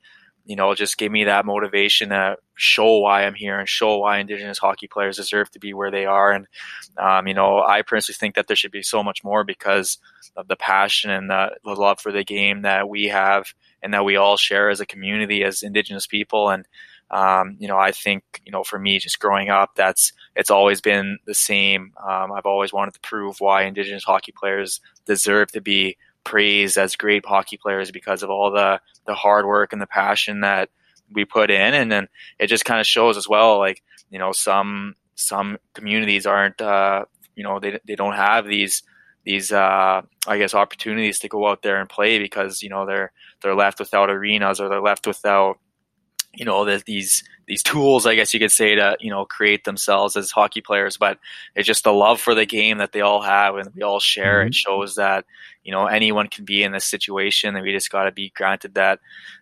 you 0.47 0.55
know, 0.55 0.73
just 0.73 0.97
gave 0.97 1.11
me 1.11 1.25
that 1.25 1.45
motivation 1.45 2.09
to 2.09 2.37
show 2.55 2.99
why 2.99 3.25
I'm 3.25 3.35
here 3.35 3.59
and 3.59 3.67
show 3.67 3.97
why 3.97 4.19
Indigenous 4.19 4.57
hockey 4.57 4.87
players 4.87 5.17
deserve 5.17 5.51
to 5.51 5.59
be 5.59 5.73
where 5.73 5.91
they 5.91 6.05
are. 6.05 6.31
And, 6.31 6.47
um, 6.97 7.27
you 7.27 7.33
know, 7.33 7.61
I 7.61 7.81
personally 7.81 8.15
think 8.15 8.35
that 8.35 8.47
there 8.47 8.55
should 8.55 8.71
be 8.71 8.81
so 8.81 9.03
much 9.03 9.25
more 9.25 9.43
because 9.43 9.97
of 10.37 10.47
the 10.47 10.55
passion 10.55 11.11
and 11.11 11.29
the, 11.29 11.57
the 11.65 11.71
love 11.71 11.99
for 11.99 12.13
the 12.13 12.23
game 12.23 12.61
that 12.61 12.87
we 12.87 13.05
have 13.09 13.53
and 13.83 13.93
that 13.93 14.05
we 14.05 14.15
all 14.15 14.37
share 14.37 14.69
as 14.69 14.79
a 14.79 14.85
community, 14.85 15.43
as 15.43 15.63
Indigenous 15.63 16.07
people. 16.07 16.49
And, 16.49 16.65
um, 17.11 17.57
you 17.59 17.67
know, 17.67 17.77
I 17.77 17.91
think, 17.91 18.23
you 18.45 18.51
know, 18.53 18.63
for 18.63 18.79
me, 18.79 18.99
just 18.99 19.19
growing 19.19 19.49
up, 19.49 19.71
that's, 19.75 20.13
it's 20.33 20.49
always 20.49 20.79
been 20.79 21.19
the 21.25 21.35
same. 21.35 21.91
Um, 22.01 22.31
I've 22.31 22.45
always 22.45 22.71
wanted 22.71 22.93
to 22.93 23.01
prove 23.01 23.41
why 23.41 23.63
Indigenous 23.63 24.05
hockey 24.05 24.31
players 24.31 24.79
deserve 25.05 25.51
to 25.51 25.61
be 25.61 25.97
praised 26.27 26.77
as 26.77 26.97
great 26.97 27.25
hockey 27.25 27.55
players 27.55 27.89
because 27.89 28.21
of 28.21 28.29
all 28.29 28.51
the, 28.51 28.81
the 29.05 29.13
hard 29.13 29.45
work 29.45 29.71
and 29.71 29.81
the 29.81 29.87
passion 29.87 30.41
that 30.41 30.69
we 31.09 31.23
put 31.23 31.49
in. 31.49 31.73
And 31.73 31.89
then 31.89 32.09
it 32.37 32.47
just 32.47 32.65
kind 32.65 32.81
of 32.81 32.85
shows 32.85 33.15
as 33.15 33.29
well, 33.29 33.59
like, 33.59 33.81
you 34.09 34.19
know, 34.19 34.33
some, 34.33 34.95
some 35.15 35.57
communities 35.73 36.25
aren't, 36.25 36.59
uh, 36.59 37.05
you 37.33 37.43
know, 37.43 37.61
they, 37.61 37.79
they 37.87 37.95
don't 37.95 38.15
have 38.15 38.45
these, 38.45 38.83
these, 39.23 39.53
uh, 39.53 40.01
I 40.27 40.37
guess, 40.37 40.53
opportunities 40.53 41.19
to 41.19 41.29
go 41.29 41.47
out 41.47 41.61
there 41.61 41.79
and 41.79 41.87
play 41.87 42.19
because, 42.19 42.61
you 42.61 42.67
know, 42.67 42.85
they're, 42.85 43.13
they're 43.41 43.55
left 43.55 43.79
without 43.79 44.09
arenas 44.09 44.59
or 44.59 44.67
they're 44.67 44.81
left 44.81 45.07
without, 45.07 45.59
you 46.33 46.43
know, 46.43 46.65
the, 46.65 46.83
these, 46.85 47.23
these 47.47 47.63
tools, 47.63 48.05
I 48.05 48.15
guess 48.15 48.33
you 48.33 48.39
could 48.39 48.51
say, 48.51 48.75
to 48.75 48.97
you 48.99 49.09
know 49.09 49.25
create 49.25 49.63
themselves 49.63 50.17
as 50.17 50.31
hockey 50.31 50.61
players. 50.61 50.97
But 50.97 51.17
it's 51.55 51.65
just 51.65 51.85
the 51.85 51.93
love 51.93 52.19
for 52.19 52.35
the 52.35 52.45
game 52.45 52.79
that 52.79 52.91
they 52.91 53.01
all 53.01 53.21
have 53.21 53.55
and 53.55 53.69
we 53.73 53.81
all 53.81 54.01
share. 54.01 54.41
Mm-hmm. 54.41 54.47
It 54.47 54.53
shows 54.53 54.95
that 54.95 55.25
you 55.67 55.73
know 55.73 55.85
anyone 55.85 56.29
can 56.29 56.45
be 56.45 56.63
in 56.63 56.71
this 56.71 56.85
situation, 56.85 57.53
and 57.55 57.63
we 57.63 57.73
just 57.73 57.91
got 57.91 58.05
to 58.05 58.11
be 58.11 58.31
granted 58.33 58.75
that 58.75 58.99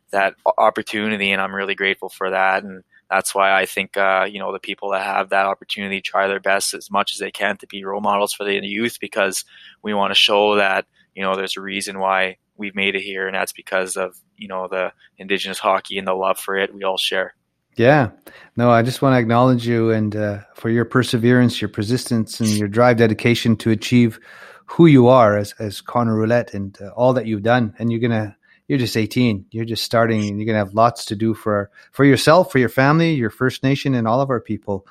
that 0.09 0.33
opportunity. 0.57 1.31
And 1.31 1.39
I'm 1.39 1.53
really 1.53 1.75
grateful 1.75 2.09
for 2.09 2.31
that. 2.31 2.63
And 2.63 2.83
that's 3.11 3.35
why 3.35 3.53
I 3.53 3.67
think 3.67 3.95
uh, 3.95 4.27
you 4.27 4.39
know 4.39 4.51
the 4.51 4.59
people 4.59 4.89
that 4.89 5.03
have 5.03 5.29
that 5.29 5.45
opportunity 5.45 6.01
try 6.01 6.27
their 6.27 6.39
best 6.39 6.73
as 6.73 6.89
much 6.89 7.13
as 7.13 7.19
they 7.19 7.29
can 7.29 7.57
to 7.57 7.67
be 7.67 7.85
role 7.85 8.01
models 8.01 8.33
for 8.33 8.43
the 8.43 8.55
youth 8.55 8.97
because 8.99 9.45
we 9.83 9.93
want 9.93 10.09
to 10.09 10.19
show 10.19 10.55
that 10.55 10.87
you 11.13 11.21
know 11.21 11.35
there's 11.35 11.57
a 11.57 11.61
reason 11.61 11.99
why 11.99 12.37
we've 12.57 12.75
made 12.75 12.95
it 12.95 13.03
here, 13.03 13.27
and 13.27 13.35
that's 13.35 13.53
because 13.53 13.95
of 13.95 14.17
you 14.35 14.47
know 14.47 14.67
the 14.67 14.91
indigenous 15.19 15.59
hockey 15.59 15.99
and 15.99 16.07
the 16.07 16.15
love 16.15 16.39
for 16.39 16.57
it 16.57 16.73
we 16.73 16.83
all 16.83 16.97
share. 16.97 17.35
Yeah, 17.75 18.09
no, 18.55 18.71
I 18.71 18.81
just 18.81 19.03
want 19.03 19.13
to 19.13 19.19
acknowledge 19.19 19.67
you 19.67 19.91
and 19.91 20.15
uh, 20.15 20.39
for 20.55 20.71
your 20.71 20.85
perseverance, 20.85 21.61
your 21.61 21.69
persistence, 21.69 22.39
and 22.39 22.49
your 22.57 22.67
drive, 22.67 22.97
dedication 22.97 23.55
to 23.57 23.69
achieve 23.69 24.19
who 24.65 24.85
you 24.85 25.07
are 25.07 25.37
as 25.37 25.53
as 25.59 25.81
Connor 25.81 26.15
Roulette 26.15 26.53
and 26.53 26.77
uh, 26.81 26.89
all 26.89 27.13
that 27.13 27.25
you've 27.25 27.43
done. 27.43 27.73
And 27.79 27.91
you're 27.91 28.01
gonna, 28.01 28.35
you're 28.67 28.79
just 28.79 28.97
18. 28.97 29.45
You're 29.51 29.65
just 29.65 29.83
starting, 29.83 30.27
and 30.27 30.39
you're 30.39 30.45
gonna 30.45 30.57
have 30.57 30.73
lots 30.73 31.05
to 31.05 31.15
do 31.15 31.33
for 31.33 31.69
for 31.91 32.05
yourself, 32.05 32.51
for 32.51 32.59
your 32.59 32.69
family, 32.69 33.13
your 33.13 33.29
First 33.29 33.63
Nation, 33.63 33.95
and 33.95 34.07
all 34.07 34.21
of 34.21 34.29
our 34.29 34.41
people. 34.41 34.85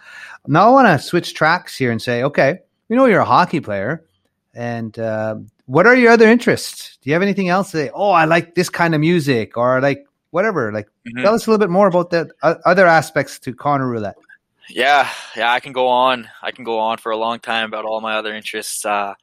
Now, 0.46 0.68
I 0.68 0.70
want 0.70 0.88
to 0.88 1.06
switch 1.06 1.34
tracks 1.34 1.76
here 1.76 1.90
and 1.90 2.00
say, 2.00 2.22
okay, 2.22 2.60
we 2.88 2.96
know 2.96 3.06
you're 3.06 3.20
a 3.20 3.24
hockey 3.24 3.60
player, 3.60 4.04
and 4.54 4.98
uh, 4.98 5.36
what 5.66 5.86
are 5.86 5.96
your 5.96 6.12
other 6.12 6.28
interests? 6.28 6.98
Do 7.02 7.10
you 7.10 7.14
have 7.14 7.22
anything 7.22 7.48
else 7.48 7.70
to 7.70 7.76
say? 7.76 7.90
Oh, 7.94 8.10
I 8.10 8.26
like 8.26 8.54
this 8.54 8.68
kind 8.68 8.94
of 8.94 9.00
music, 9.00 9.56
or 9.56 9.80
like 9.80 10.06
whatever. 10.30 10.72
Like, 10.72 10.86
mm-hmm. 11.06 11.22
tell 11.22 11.34
us 11.34 11.46
a 11.46 11.50
little 11.50 11.64
bit 11.64 11.70
more 11.70 11.86
about 11.86 12.10
the 12.10 12.30
uh, 12.42 12.56
other 12.64 12.86
aspects 12.86 13.38
to 13.40 13.54
Connor 13.54 13.88
Roulette. 13.88 14.16
Yeah, 14.68 15.08
yeah, 15.36 15.52
I 15.52 15.60
can 15.60 15.72
go 15.72 15.88
on. 15.88 16.28
I 16.42 16.50
can 16.50 16.64
go 16.64 16.78
on 16.78 16.98
for 16.98 17.12
a 17.12 17.16
long 17.16 17.38
time 17.38 17.66
about 17.66 17.84
all 17.84 18.00
my 18.00 18.16
other 18.16 18.34
interests. 18.34 18.84
Uh, 18.84 19.14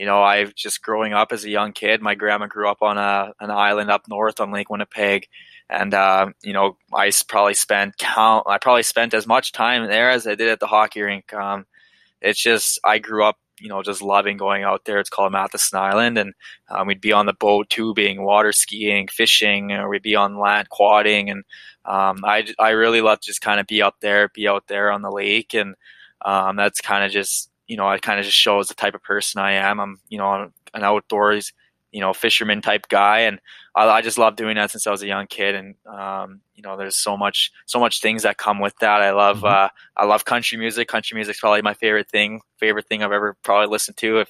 you 0.00 0.06
know, 0.06 0.22
I've 0.22 0.54
just 0.54 0.82
growing 0.82 1.12
up 1.12 1.30
as 1.30 1.44
a 1.44 1.50
young 1.50 1.72
kid. 1.72 2.00
My 2.00 2.14
grandma 2.14 2.46
grew 2.46 2.66
up 2.66 2.80
on 2.80 2.96
a 2.96 3.34
an 3.38 3.50
island 3.50 3.90
up 3.90 4.08
north 4.08 4.40
on 4.40 4.50
Lake 4.50 4.70
Winnipeg, 4.70 5.28
and 5.68 5.92
uh, 5.92 6.30
you 6.42 6.54
know, 6.54 6.78
I 6.90 7.12
probably 7.28 7.52
spent 7.52 7.98
count. 7.98 8.46
I 8.48 8.56
probably 8.56 8.82
spent 8.82 9.12
as 9.12 9.26
much 9.26 9.52
time 9.52 9.86
there 9.88 10.08
as 10.08 10.26
I 10.26 10.36
did 10.36 10.48
at 10.48 10.58
the 10.58 10.66
hockey 10.66 11.02
rink. 11.02 11.34
Um, 11.34 11.66
it's 12.22 12.42
just 12.42 12.80
I 12.82 12.98
grew 12.98 13.24
up 13.24 13.36
you 13.60 13.68
know, 13.68 13.82
just 13.82 14.00
loving 14.00 14.38
going 14.38 14.62
out 14.62 14.86
there. 14.86 15.00
It's 15.00 15.10
called 15.10 15.32
Matheson 15.32 15.78
Island, 15.78 16.16
and 16.16 16.32
um, 16.70 16.86
we'd 16.86 17.02
be 17.02 17.12
on 17.12 17.26
the 17.26 17.34
boat 17.34 17.68
tubing, 17.68 18.24
water 18.24 18.52
skiing, 18.52 19.06
fishing, 19.06 19.70
or 19.72 19.90
we'd 19.90 20.00
be 20.00 20.16
on 20.16 20.38
land 20.38 20.70
quadding, 20.70 21.28
and 21.28 21.44
um, 21.84 22.24
I 22.24 22.46
I 22.58 22.70
really 22.70 23.02
love 23.02 23.20
just 23.20 23.42
kind 23.42 23.60
of 23.60 23.66
be 23.66 23.82
up 23.82 23.96
there, 24.00 24.30
be 24.30 24.48
out 24.48 24.66
there 24.66 24.90
on 24.90 25.02
the 25.02 25.12
lake, 25.12 25.52
and 25.52 25.74
um, 26.24 26.56
that's 26.56 26.80
kind 26.80 27.04
of 27.04 27.12
just 27.12 27.49
you 27.70 27.76
know, 27.76 27.88
it 27.90 28.02
kind 28.02 28.18
of 28.18 28.26
just 28.26 28.36
shows 28.36 28.66
the 28.66 28.74
type 28.74 28.96
of 28.96 29.02
person 29.04 29.40
I 29.40 29.52
am. 29.52 29.78
I'm 29.78 30.00
you 30.08 30.18
know 30.18 30.50
an 30.74 30.82
outdoors 30.82 31.52
you 31.92 32.00
know 32.00 32.12
fisherman 32.12 32.60
type 32.62 32.88
guy, 32.88 33.20
and 33.20 33.38
I, 33.74 33.88
I 33.88 34.00
just 34.02 34.18
love 34.18 34.36
doing 34.36 34.56
that 34.56 34.70
since 34.70 34.86
I 34.86 34.90
was 34.90 35.02
a 35.02 35.06
young 35.06 35.26
kid, 35.26 35.54
and 35.54 35.74
um, 35.86 36.40
you 36.54 36.62
know, 36.62 36.76
there's 36.76 36.96
so 36.96 37.16
much, 37.16 37.52
so 37.66 37.78
much 37.78 38.00
things 38.00 38.24
that 38.24 38.36
come 38.36 38.60
with 38.60 38.74
that. 38.80 39.00
I 39.00 39.12
love, 39.12 39.38
mm-hmm. 39.38 39.46
uh, 39.46 39.68
I 39.96 40.04
love 40.04 40.24
country 40.24 40.58
music. 40.58 40.88
Country 40.88 41.14
music 41.14 41.36
is 41.36 41.40
probably 41.40 41.62
my 41.62 41.74
favorite 41.74 42.08
thing, 42.08 42.40
favorite 42.58 42.86
thing 42.86 43.02
I've 43.02 43.12
ever 43.12 43.36
probably 43.42 43.68
listened 43.68 43.96
to. 43.98 44.18
If, 44.18 44.28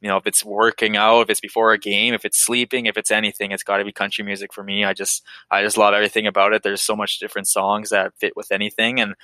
you 0.00 0.08
know, 0.08 0.16
if 0.16 0.26
it's 0.26 0.44
working 0.44 0.96
out, 0.96 1.22
if 1.22 1.30
it's 1.30 1.40
before 1.40 1.72
a 1.72 1.78
game, 1.78 2.14
if 2.14 2.24
it's 2.24 2.38
sleeping, 2.38 2.86
if 2.86 2.96
it's 2.96 3.10
anything, 3.10 3.50
it's 3.50 3.62
got 3.62 3.78
to 3.78 3.84
be 3.84 3.92
country 3.92 4.24
music 4.24 4.54
for 4.54 4.62
me. 4.62 4.84
I 4.84 4.94
just, 4.94 5.22
I 5.50 5.62
just 5.62 5.76
love 5.76 5.92
everything 5.92 6.26
about 6.26 6.52
it. 6.52 6.62
There's 6.62 6.82
so 6.82 6.96
much 6.96 7.18
different 7.18 7.48
songs 7.48 7.90
that 7.90 8.12
fit 8.18 8.36
with 8.36 8.50
anything, 8.50 9.00
and 9.00 9.14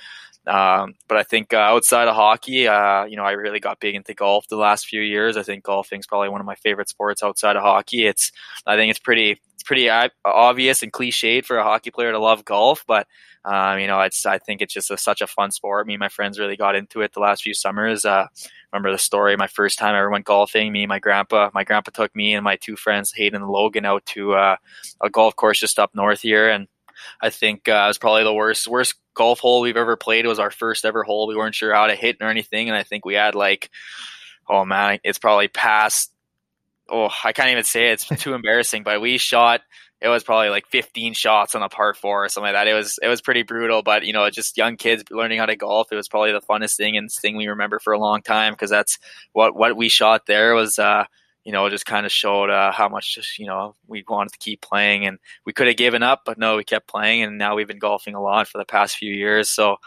um, 0.45 0.95
but 1.07 1.17
I 1.17 1.23
think 1.23 1.53
uh, 1.53 1.57
outside 1.57 2.09
of 2.09 2.15
hockey, 2.15 2.67
uh, 2.67 3.05
you 3.05 3.15
know, 3.15 3.23
I 3.23 3.31
really 3.31 3.61
got 3.61 3.79
big 3.79 3.95
into 3.95 4.13
golf 4.13 4.45
the 4.49 4.57
last 4.57 4.85
few 4.85 4.99
years. 4.99 5.37
I 5.37 5.43
think 5.43 5.63
golfing's 5.63 6.05
probably 6.05 6.27
one 6.27 6.41
of 6.41 6.45
my 6.45 6.55
favorite 6.55 6.89
sports 6.89 7.23
outside 7.23 7.55
of 7.55 7.63
hockey. 7.63 8.05
It's, 8.05 8.29
I 8.65 8.75
think 8.75 8.89
it's 8.89 8.99
pretty, 8.99 9.39
it's 9.63 9.67
pretty 9.67 9.89
obvious 10.25 10.83
and 10.83 10.91
cliched 10.91 11.45
for 11.45 11.57
a 11.57 11.63
hockey 11.63 11.89
player 11.89 12.11
to 12.11 12.19
love 12.19 12.43
golf, 12.43 12.83
but 12.85 13.07
um, 13.45 13.79
you 13.79 13.87
know, 13.87 14.01
it's 14.01 14.25
I 14.25 14.37
think 14.37 14.61
it's 14.61 14.73
just 14.73 14.91
a, 14.91 14.97
such 14.97 15.21
a 15.21 15.27
fun 15.27 15.51
sport. 15.51 15.87
Me 15.87 15.93
and 15.93 15.99
my 15.99 16.09
friends 16.09 16.37
really 16.37 16.57
got 16.57 16.75
into 16.75 17.01
it 17.01 17.13
the 17.13 17.21
last 17.21 17.43
few 17.43 17.53
summers. 17.53 18.03
Uh, 18.03 18.27
remember 18.71 18.91
the 18.91 18.97
story? 18.97 19.37
My 19.37 19.47
first 19.47 19.79
time 19.79 19.95
I 19.95 19.99
ever 19.99 20.09
went 20.09 20.25
golfing. 20.25 20.71
Me 20.73 20.83
and 20.83 20.89
my 20.89 20.99
grandpa. 20.99 21.49
My 21.53 21.63
grandpa 21.63 21.91
took 21.91 22.13
me 22.13 22.33
and 22.33 22.43
my 22.43 22.57
two 22.57 22.75
friends, 22.75 23.13
Hayden 23.13 23.41
and 23.41 23.49
Logan, 23.49 23.85
out 23.85 24.05
to 24.07 24.33
uh, 24.33 24.57
a 25.01 25.09
golf 25.09 25.35
course 25.35 25.59
just 25.59 25.79
up 25.79 25.91
north 25.93 26.21
here, 26.21 26.49
and 26.49 26.67
I 27.21 27.29
think 27.29 27.69
uh, 27.69 27.83
it 27.85 27.87
was 27.87 27.97
probably 27.97 28.23
the 28.23 28.33
worst 28.33 28.67
worst 28.67 28.95
golf 29.13 29.39
hole 29.39 29.61
we've 29.61 29.77
ever 29.77 29.95
played. 29.95 30.25
It 30.25 30.29
was 30.29 30.39
our 30.39 30.51
first 30.51 30.83
ever 30.83 31.03
hole. 31.03 31.27
We 31.27 31.37
weren't 31.37 31.55
sure 31.55 31.73
how 31.73 31.87
to 31.87 31.95
hit 31.95 32.17
or 32.19 32.29
anything, 32.29 32.67
and 32.67 32.77
I 32.77 32.83
think 32.83 33.05
we 33.05 33.13
had 33.13 33.33
like, 33.33 33.69
oh 34.49 34.65
man, 34.65 34.99
it's 35.03 35.19
probably 35.19 35.47
past. 35.47 36.11
Oh, 36.93 37.09
I 37.23 37.33
can't 37.33 37.49
even 37.49 37.63
say 37.63 37.89
it. 37.91 38.05
It's 38.11 38.23
too 38.23 38.33
embarrassing. 38.35 38.83
But 38.83 39.01
we 39.01 39.17
shot. 39.17 39.61
It 40.01 40.09
was 40.09 40.23
probably 40.23 40.49
like 40.49 40.67
15 40.69 41.13
shots 41.13 41.55
on 41.55 41.63
a 41.63 41.69
par 41.69 41.93
four 41.93 42.25
or 42.25 42.29
something 42.29 42.53
like 42.53 42.55
that. 42.55 42.67
It 42.67 42.73
was 42.73 42.99
it 43.01 43.07
was 43.07 43.21
pretty 43.21 43.43
brutal, 43.43 43.83
but 43.83 44.05
you 44.05 44.13
know, 44.13 44.29
just 44.29 44.57
young 44.57 44.77
kids 44.77 45.03
learning 45.11 45.39
how 45.39 45.45
to 45.47 45.55
golf. 45.55 45.91
It 45.91 45.95
was 45.95 46.09
probably 46.09 46.33
the 46.33 46.41
funnest 46.41 46.77
thing 46.77 46.97
and 46.97 47.09
thing 47.11 47.37
we 47.37 47.47
remember 47.47 47.79
for 47.79 47.93
a 47.93 47.99
long 47.99 48.21
time 48.21 48.53
because 48.53 48.69
that's 48.69 48.99
what 49.33 49.55
what 49.55 49.77
we 49.77 49.89
shot 49.89 50.25
there 50.27 50.55
was. 50.55 50.79
uh 50.79 51.05
you 51.45 51.51
know, 51.51 51.69
just 51.69 51.85
kind 51.85 52.05
of 52.05 52.11
showed 52.11 52.49
uh, 52.49 52.71
how 52.71 52.87
much 52.87 53.15
just 53.15 53.37
you 53.37 53.45
know 53.45 53.75
we 53.87 54.03
wanted 54.07 54.31
to 54.31 54.39
keep 54.39 54.61
playing, 54.61 55.05
and 55.05 55.19
we 55.45 55.53
could 55.53 55.67
have 55.67 55.77
given 55.77 56.03
up, 56.03 56.21
but 56.25 56.37
no, 56.37 56.55
we 56.55 56.63
kept 56.63 56.87
playing, 56.87 57.21
and 57.23 57.37
now 57.37 57.55
we've 57.55 57.67
been 57.67 57.79
golfing 57.79 58.15
a 58.15 58.21
lot 58.21 58.47
for 58.47 58.59
the 58.59 58.65
past 58.65 58.95
few 58.97 59.13
years. 59.13 59.49
So, 59.49 59.77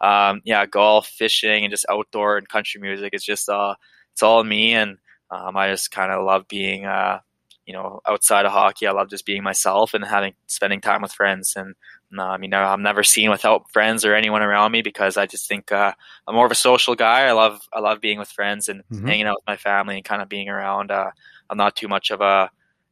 um, 0.00 0.42
yeah, 0.44 0.66
golf, 0.66 1.06
fishing, 1.08 1.64
and 1.64 1.70
just 1.72 1.86
outdoor 1.90 2.36
and 2.38 2.48
country 2.48 2.80
music 2.80 3.14
is 3.14 3.24
just 3.24 3.48
uh, 3.48 3.74
it's 4.12 4.22
all 4.22 4.44
me, 4.44 4.74
and 4.74 4.98
um, 5.30 5.56
I 5.56 5.70
just 5.70 5.90
kind 5.90 6.12
of 6.12 6.24
love 6.24 6.48
being, 6.48 6.84
uh, 6.84 7.20
you 7.66 7.72
know, 7.72 8.00
outside 8.06 8.46
of 8.46 8.52
hockey. 8.52 8.86
I 8.86 8.92
love 8.92 9.10
just 9.10 9.26
being 9.26 9.42
myself 9.42 9.94
and 9.94 10.04
having 10.04 10.34
spending 10.46 10.80
time 10.80 11.02
with 11.02 11.12
friends, 11.12 11.54
and 11.56 11.74
no, 12.10 12.22
I 12.22 12.36
mean, 12.36 12.54
I'm 12.54 12.82
never 12.82 13.02
seen 13.02 13.30
without 13.30 13.70
friends 13.72 14.04
or 14.04 14.14
anyone 14.14 14.42
around 14.42 14.70
me 14.72 14.82
because 14.82 15.16
I 15.16 15.26
just 15.26 15.48
think 15.48 15.72
uh, 15.72 15.92
I'm 16.26 16.34
more 16.34 16.46
of 16.46 16.52
a 16.52 16.56
social 16.56 16.94
guy. 16.94 17.22
I 17.22 17.32
love 17.32 17.60
I 17.72 17.80
love 17.80 18.00
being 18.00 18.18
with 18.18 18.28
friends 18.28 18.68
and 18.68 18.82
mm-hmm. 18.84 19.06
hanging 19.06 19.26
out 19.26 19.36
with 19.36 19.46
my 19.46 19.56
family 19.56 19.96
and 19.96 20.04
kind 20.04 20.22
of 20.22 20.28
being 20.28 20.48
around. 20.48 20.90
Uh, 20.90 21.10
I'm 21.50 21.58
not 21.58 21.76
too 21.76 21.88
much 21.88 22.10
of 22.10 22.20
a 22.20 22.50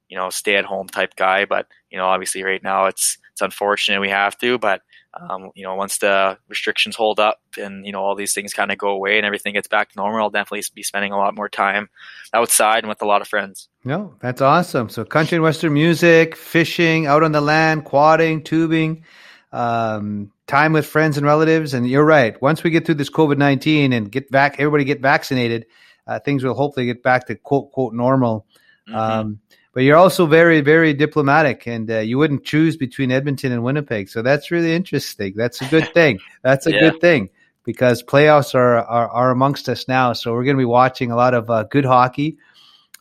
you 0.09 0.17
know 0.17 0.31
stay 0.31 0.57
at 0.57 0.65
home 0.65 0.89
type 0.89 1.15
guy, 1.17 1.45
but 1.45 1.69
you 1.91 1.99
know 1.99 2.07
obviously 2.07 2.43
right 2.43 2.63
now 2.63 2.87
it's 2.87 3.19
it's 3.33 3.43
unfortunate 3.43 4.01
we 4.01 4.11
have 4.11 4.37
to, 4.39 4.59
but 4.59 4.83
um, 5.21 5.51
you 5.55 5.63
know, 5.63 5.75
once 5.75 5.99
the 5.99 6.39
restrictions 6.49 6.97
hold 6.97 7.21
up 7.21 7.41
and 7.61 7.87
you 7.87 7.93
know 7.93 8.03
all 8.03 8.15
these 8.15 8.35
things 8.35 8.53
kind 8.53 8.73
of 8.73 8.79
go 8.79 8.89
away 8.89 9.17
and 9.17 9.27
everything 9.27 9.55
gets 9.55 9.69
back 9.69 9.91
to 9.91 9.97
normal, 9.97 10.21
I'll 10.21 10.31
definitely 10.31 10.65
be 10.75 10.83
spending 10.83 11.13
a 11.13 11.17
lot 11.17 11.35
more 11.35 11.49
time 11.49 11.89
outside 12.33 12.79
and 12.79 12.89
with 12.89 13.03
a 13.03 13.07
lot 13.07 13.23
of 13.23 13.29
friends. 13.29 13.69
No, 13.85 14.15
that's 14.21 14.41
awesome. 14.41 14.89
So 14.89 15.05
country 15.05 15.37
and 15.37 15.43
western 15.43 15.73
music, 15.73 16.37
fishing, 16.37 17.07
out 17.07 17.23
on 17.23 17.33
the 17.33 17.41
land, 17.41 17.85
quadding, 17.85 18.43
tubing, 18.43 19.05
um, 19.53 20.33
time 20.47 20.73
with 20.73 20.87
friends 20.87 21.17
and 21.17 21.27
relatives. 21.27 21.75
And 21.75 21.89
you're 21.89 22.05
right. 22.05 22.41
Once 22.43 22.63
we 22.63 22.71
get 22.71 22.87
through 22.87 22.97
this 22.97 23.11
COVID 23.11 23.39
nineteen 23.39 23.93
and 23.93 24.11
get 24.11 24.31
back, 24.31 24.57
everybody 24.59 24.85
get 24.85 25.01
vaccinated, 25.01 25.67
uh, 26.07 26.19
things 26.21 26.43
will 26.43 26.55
hopefully 26.55 26.87
get 26.87 27.03
back 27.03 27.27
to 27.27 27.35
quote 27.37 27.73
quote 27.73 27.95
normal. 27.95 28.47
Mm-hmm. 28.89 28.97
Um, 28.97 29.41
but 29.75 29.83
you're 29.83 29.97
also 29.97 30.27
very, 30.27 30.61
very 30.61 30.95
diplomatic, 30.95 31.67
and 31.67 31.91
uh, 31.91 31.99
you 31.99 32.17
wouldn't 32.17 32.45
choose 32.45 32.77
between 32.77 33.11
Edmonton 33.11 33.53
and 33.53 33.65
Winnipeg. 33.65 34.09
So 34.09 34.23
that's 34.23 34.51
really 34.51 34.73
interesting. 34.73 35.35
That's 35.37 35.61
a 35.61 35.67
good 35.67 35.93
thing. 35.93 36.21
That's 36.43 36.67
a 36.67 36.73
yeah. 36.73 36.81
good 36.81 37.01
thing 37.01 37.29
because 37.65 38.03
playoffs 38.03 38.55
are, 38.55 38.77
are, 38.77 39.09
are 39.09 39.31
amongst 39.31 39.69
us 39.69 39.89
now. 39.89 40.13
So 40.13 40.33
we're 40.33 40.45
going 40.45 40.57
to 40.57 40.61
be 40.61 40.65
watching 40.65 41.11
a 41.11 41.17
lot 41.17 41.35
of 41.35 41.51
uh, 41.51 41.65
good 41.65 41.85
hockey. 41.85 42.39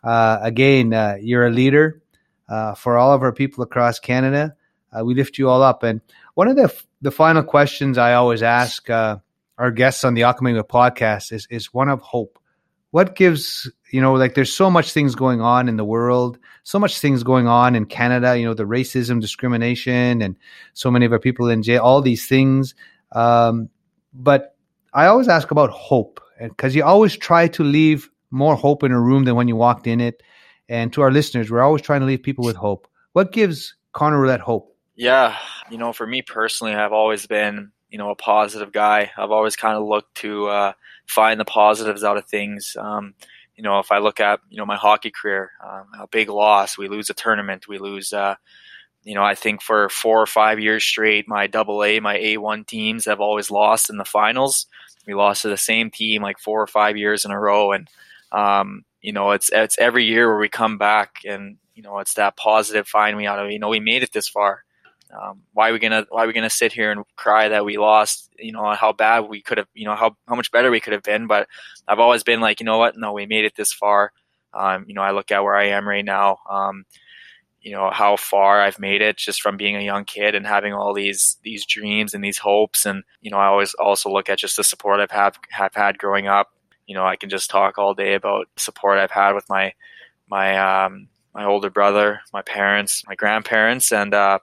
Uh, 0.04 0.40
again, 0.42 0.94
uh, 0.94 1.18
you're 1.22 1.46
a 1.46 1.52
leader 1.52 2.02
uh, 2.50 2.74
for 2.74 2.98
all 2.98 3.14
of 3.14 3.22
our 3.22 3.32
people 3.32 3.64
across 3.64 4.00
Canada. 4.00 4.56
uh, 4.94 5.04
we 5.04 5.16
lift 5.16 5.38
you 5.38 5.50
all 5.50 5.62
up. 5.62 5.84
And 5.84 6.02
one 6.34 6.48
of 6.48 6.56
the 6.56 6.74
the 7.02 7.12
final 7.12 7.44
questions 7.44 7.98
I 7.98 8.14
always 8.14 8.44
ask 8.44 8.90
uh, 8.90 9.18
our 9.58 9.72
guests 9.72 10.04
on 10.04 10.14
the 10.14 10.22
Ahkameyimok 10.22 10.68
podcast 10.68 11.32
is 11.32 11.48
is 11.50 11.74
one 11.74 11.90
of 11.90 12.02
hope. 12.02 12.40
What 12.94 13.16
gives 13.16 13.68
you 13.90 14.02
know 14.02 14.14
like 14.14 14.36
there's 14.36 14.54
so 14.54 14.70
much 14.70 14.92
things 14.94 15.16
going 15.16 15.42
on 15.42 15.68
in 15.68 15.78
the 15.78 15.84
world, 15.84 16.38
so 16.62 16.78
much 16.78 17.00
things 17.00 17.24
going 17.24 17.48
on 17.48 17.76
in 17.76 17.88
Canada. 17.88 18.38
You 18.38 18.46
know 18.46 18.54
the 18.54 18.66
racism, 18.66 19.20
discrimination, 19.20 20.22
and 20.22 20.38
so 20.74 20.92
many 20.92 21.04
of 21.04 21.12
our 21.12 21.18
people 21.18 21.50
in 21.50 21.64
jail. 21.64 21.82
All 21.82 22.04
these 22.04 22.28
things, 22.28 22.76
um, 23.14 23.70
but 24.14 24.56
I 24.94 25.08
always 25.08 25.28
ask 25.28 25.50
about 25.50 25.72
hope 25.72 26.22
because 26.40 26.76
you 26.76 26.84
always 26.84 27.18
try 27.18 27.48
to 27.48 27.64
leave 27.64 28.12
more 28.30 28.56
hope 28.56 28.84
in 28.84 28.92
a 28.92 29.02
room 29.02 29.24
than 29.24 29.34
when 29.34 29.48
you 29.48 29.56
walked 29.56 29.88
in 29.88 30.00
it. 30.00 30.22
And 30.70 30.94
to 30.94 31.02
our 31.02 31.12
listeners, 31.12 31.50
we're 31.50 31.64
always 31.64 31.82
trying 31.82 32.02
to 32.02 32.06
leave 32.06 32.22
people 32.22 32.46
with 32.46 32.56
hope. 32.56 32.88
What 33.14 33.32
gives 33.32 33.74
Connor 33.94 34.22
Roulette 34.22 34.40
hope? 34.40 34.78
Yeah, 34.96 35.36
you 35.72 35.80
know, 35.80 35.94
for 35.94 36.06
me 36.06 36.22
personally, 36.22 36.76
I've 36.76 36.94
always 36.94 37.26
been, 37.26 37.72
you 37.94 38.00
know, 38.00 38.10
a 38.10 38.16
positive 38.16 38.72
guy. 38.72 39.12
I've 39.16 39.30
always 39.30 39.56
kind 39.56 39.78
of 39.78 39.88
looked 39.88 40.16
to 40.16 40.48
uh, 40.48 40.74
find 41.06 41.40
the 41.40 41.46
positives 41.46 42.04
out 42.04 42.18
of 42.18 42.26
things. 42.26 42.76
Um, 42.78 43.14
you 43.56 43.62
know, 43.62 43.78
if 43.78 43.92
I 43.92 44.00
look 44.00 44.20
at, 44.20 44.40
you 44.50 44.58
know, 44.58 44.66
my 44.66 44.78
hockey 44.78 45.12
career, 45.12 45.52
um, 45.64 45.86
a 46.00 46.08
big 46.08 46.28
loss, 46.28 46.76
we 46.76 46.88
lose 46.88 47.12
a 47.12 47.14
tournament, 47.14 47.68
we 47.68 47.78
lose, 47.78 48.12
uh, 48.12 48.34
you 49.04 49.14
know, 49.14 49.24
I 49.24 49.36
think 49.36 49.62
for 49.62 49.90
four 49.90 50.20
or 50.20 50.26
five 50.26 50.60
years 50.60 50.84
straight, 50.84 51.28
my 51.28 51.46
double 51.46 51.84
A, 51.84 52.00
my 52.00 52.18
A1 52.18 52.66
teams 52.66 53.06
have 53.06 53.22
always 53.22 53.52
lost 53.52 53.92
in 53.92 53.98
the 53.98 54.06
finals. 54.06 54.66
We 55.06 55.14
lost 55.14 55.44
to 55.44 55.50
the 55.50 55.56
same 55.56 55.92
team 55.92 56.24
like 56.24 56.40
four 56.40 56.64
or 56.64 56.68
five 56.68 56.98
years 56.98 57.26
in 57.26 57.30
a 57.30 57.40
row. 57.40 57.74
And, 57.74 57.88
um, 58.32 58.86
you 59.02 59.14
know, 59.14 59.30
it's, 59.32 59.52
it's 59.54 59.78
every 59.78 60.06
year 60.06 60.28
where 60.30 60.40
we 60.40 60.50
come 60.50 60.80
back 60.80 61.18
and, 61.28 61.58
you 61.76 61.84
know, 61.84 62.00
it's 62.00 62.16
that 62.16 62.38
positive 62.38 62.88
find 62.88 63.18
we 63.18 63.28
out 63.28 63.38
of, 63.38 63.52
you 63.52 63.60
know, 63.60 63.70
we 63.70 63.80
made 63.80 64.02
it 64.02 64.14
this 64.14 64.28
far. 64.28 64.64
Um, 65.20 65.42
why 65.54 65.70
are 65.70 65.74
we 65.74 65.80
gonna 65.80 66.06
Why 66.10 66.24
are 66.24 66.28
we 66.28 66.34
gonna 66.34 66.50
sit 66.50 66.74
here 66.74 66.92
and 66.92 67.04
cry 67.16 67.50
that 67.50 67.66
we 67.66 67.78
lost? 67.78 68.30
You 68.40 68.52
know 68.52 68.74
how 68.74 68.92
bad 68.94 69.22
we 69.22 69.42
could 69.42 69.58
have. 69.58 69.68
You 69.74 69.86
know 69.86 69.96
how 69.96 70.16
how 70.28 70.36
much 70.36 70.52
better 70.52 70.72
we 70.72 70.80
could 70.80 70.94
have 70.94 71.04
been. 71.04 71.28
But 71.28 71.48
I've 71.88 72.00
always 72.00 72.24
been 72.24 72.42
like, 72.42 72.60
you 72.60 72.66
know 72.66 72.78
what? 72.78 72.98
No, 72.98 73.14
we 73.14 73.26
made 73.26 73.46
it 73.46 73.56
this 73.56 73.74
far. 73.74 74.12
Um, 74.54 74.86
you 74.88 74.94
know, 74.94 75.02
I 75.02 75.12
look 75.12 75.32
at 75.32 75.44
where 75.44 75.56
I 75.56 75.66
am 75.68 75.88
right 75.88 76.06
now. 76.06 76.38
Um, 76.50 76.86
you 77.62 77.72
know 77.72 77.90
how 77.92 78.18
far 78.18 78.62
I've 78.62 78.80
made 78.80 79.02
it 79.02 79.18
just 79.18 79.42
from 79.42 79.56
being 79.56 79.76
a 79.78 79.82
young 79.82 80.04
kid 80.04 80.36
and 80.36 80.46
having 80.46 80.74
all 80.74 80.94
these 80.94 81.38
these 81.44 81.66
dreams 81.66 82.14
and 82.14 82.24
these 82.24 82.38
hopes. 82.40 82.86
And 82.86 83.04
you 83.22 83.32
know, 83.32 83.38
I 83.38 83.48
always 83.48 83.74
also 83.76 84.10
look 84.10 84.30
at 84.30 84.40
just 84.40 84.58
the 84.58 84.64
support 84.64 85.00
I've 85.00 85.12
have 85.12 85.40
have 85.52 85.74
had 85.74 85.98
growing 85.98 86.28
up. 86.28 86.50
You 86.88 86.96
know, 86.96 87.06
I 87.06 87.16
can 87.16 87.30
just 87.30 87.50
talk 87.50 87.78
all 87.78 87.94
day 87.94 88.16
about 88.16 88.48
support 88.58 89.00
I've 89.00 89.12
had 89.12 89.34
with 89.34 89.48
my 89.50 89.74
my 90.28 90.86
um, 90.86 91.08
my 91.34 91.46
older 91.46 91.70
brother, 91.70 92.22
my 92.34 92.42
parents, 92.42 93.04
my 93.08 93.16
grandparents, 93.16 93.92
and 93.94 94.14
uh, 94.14 94.40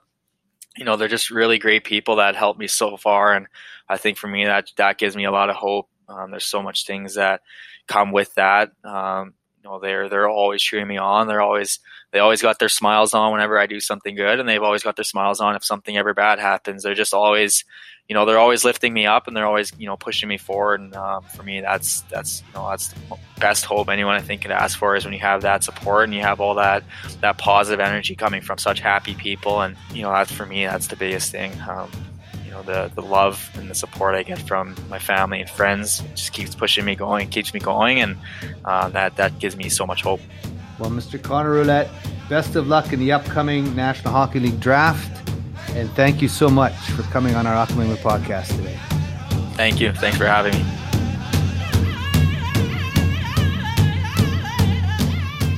you 0.77 0.85
know, 0.85 0.95
they're 0.95 1.07
just 1.07 1.31
really 1.31 1.57
great 1.57 1.83
people 1.83 2.15
that 2.17 2.35
helped 2.35 2.59
me 2.59 2.67
so 2.67 2.97
far. 2.97 3.33
And 3.33 3.47
I 3.89 3.97
think 3.97 4.17
for 4.17 4.27
me, 4.27 4.45
that, 4.45 4.71
that 4.77 4.97
gives 4.97 5.15
me 5.15 5.25
a 5.25 5.31
lot 5.31 5.49
of 5.49 5.55
hope. 5.55 5.89
Um, 6.07 6.31
there's 6.31 6.45
so 6.45 6.61
much 6.61 6.85
things 6.85 7.15
that 7.15 7.41
come 7.87 8.11
with 8.11 8.33
that. 8.35 8.71
Um, 8.83 9.33
you 9.63 9.69
know, 9.69 9.79
they're, 9.79 10.09
they're 10.09 10.29
always 10.29 10.61
cheering 10.61 10.87
me 10.87 10.97
on. 10.97 11.27
They're 11.27 11.41
always, 11.41 11.79
they 12.11 12.19
always 12.19 12.41
got 12.41 12.59
their 12.59 12.69
smiles 12.69 13.13
on 13.13 13.31
whenever 13.31 13.59
I 13.59 13.67
do 13.67 13.79
something 13.79 14.15
good. 14.15 14.39
And 14.39 14.49
they've 14.49 14.61
always 14.61 14.83
got 14.83 14.95
their 14.95 15.05
smiles 15.05 15.39
on 15.39 15.55
if 15.55 15.63
something 15.63 15.97
ever 15.97 16.13
bad 16.13 16.39
happens. 16.39 16.83
They're 16.83 16.95
just 16.95 17.13
always, 17.13 17.63
you 18.07 18.15
know, 18.15 18.25
they're 18.25 18.39
always 18.39 18.65
lifting 18.65 18.91
me 18.91 19.05
up 19.05 19.27
and 19.27 19.37
they're 19.37 19.45
always, 19.45 19.71
you 19.77 19.85
know, 19.85 19.97
pushing 19.97 20.27
me 20.27 20.37
forward. 20.37 20.79
And 20.79 20.95
um, 20.95 21.23
for 21.35 21.43
me, 21.43 21.61
that's, 21.61 22.01
that's, 22.03 22.41
you 22.47 22.53
know, 22.55 22.69
that's 22.69 22.87
the 22.87 23.17
best 23.39 23.65
hope 23.65 23.87
anyone 23.87 24.15
I 24.15 24.21
think 24.21 24.41
could 24.41 24.51
ask 24.51 24.79
for 24.79 24.95
is 24.95 25.05
when 25.05 25.13
you 25.13 25.19
have 25.19 25.43
that 25.43 25.63
support 25.63 26.05
and 26.05 26.13
you 26.13 26.21
have 26.21 26.41
all 26.41 26.55
that, 26.55 26.83
that 27.21 27.37
positive 27.37 27.79
energy 27.79 28.15
coming 28.15 28.41
from 28.41 28.57
such 28.57 28.79
happy 28.79 29.13
people. 29.13 29.61
And, 29.61 29.77
you 29.93 30.01
know, 30.01 30.11
that's 30.11 30.31
for 30.31 30.47
me, 30.47 30.65
that's 30.65 30.87
the 30.87 30.95
biggest 30.95 31.31
thing. 31.31 31.53
Um, 31.69 31.91
you 32.51 32.57
know, 32.57 32.63
the, 32.63 32.91
the 32.95 33.01
love 33.01 33.49
and 33.53 33.69
the 33.69 33.75
support 33.75 34.13
I 34.13 34.23
get 34.23 34.37
from 34.39 34.75
my 34.89 34.99
family 34.99 35.39
and 35.39 35.49
friends 35.49 36.03
just 36.15 36.33
keeps 36.33 36.53
pushing 36.53 36.83
me 36.83 36.95
going, 36.95 37.29
keeps 37.29 37.53
me 37.53 37.61
going. 37.61 38.01
And 38.01 38.17
uh, 38.65 38.89
that, 38.89 39.15
that 39.15 39.39
gives 39.39 39.55
me 39.55 39.69
so 39.69 39.85
much 39.85 40.01
hope. 40.01 40.19
Well, 40.77 40.89
Mr. 40.89 41.21
Connor 41.21 41.51
Roulette, 41.51 41.89
best 42.27 42.57
of 42.57 42.67
luck 42.67 42.91
in 42.91 42.99
the 42.99 43.13
upcoming 43.13 43.73
National 43.73 44.13
Hockey 44.13 44.41
League 44.41 44.59
draft. 44.59 45.29
And 45.69 45.89
thank 45.91 46.21
you 46.21 46.27
so 46.27 46.49
much 46.49 46.73
for 46.73 47.03
coming 47.03 47.35
on 47.35 47.47
our 47.47 47.65
Ahkameyimok 47.65 47.99
podcast 47.99 48.53
today. 48.57 48.77
Thank 49.55 49.79
you. 49.79 49.93
Thanks 49.93 50.17
for 50.17 50.25
having 50.25 50.53
me. 50.53 50.65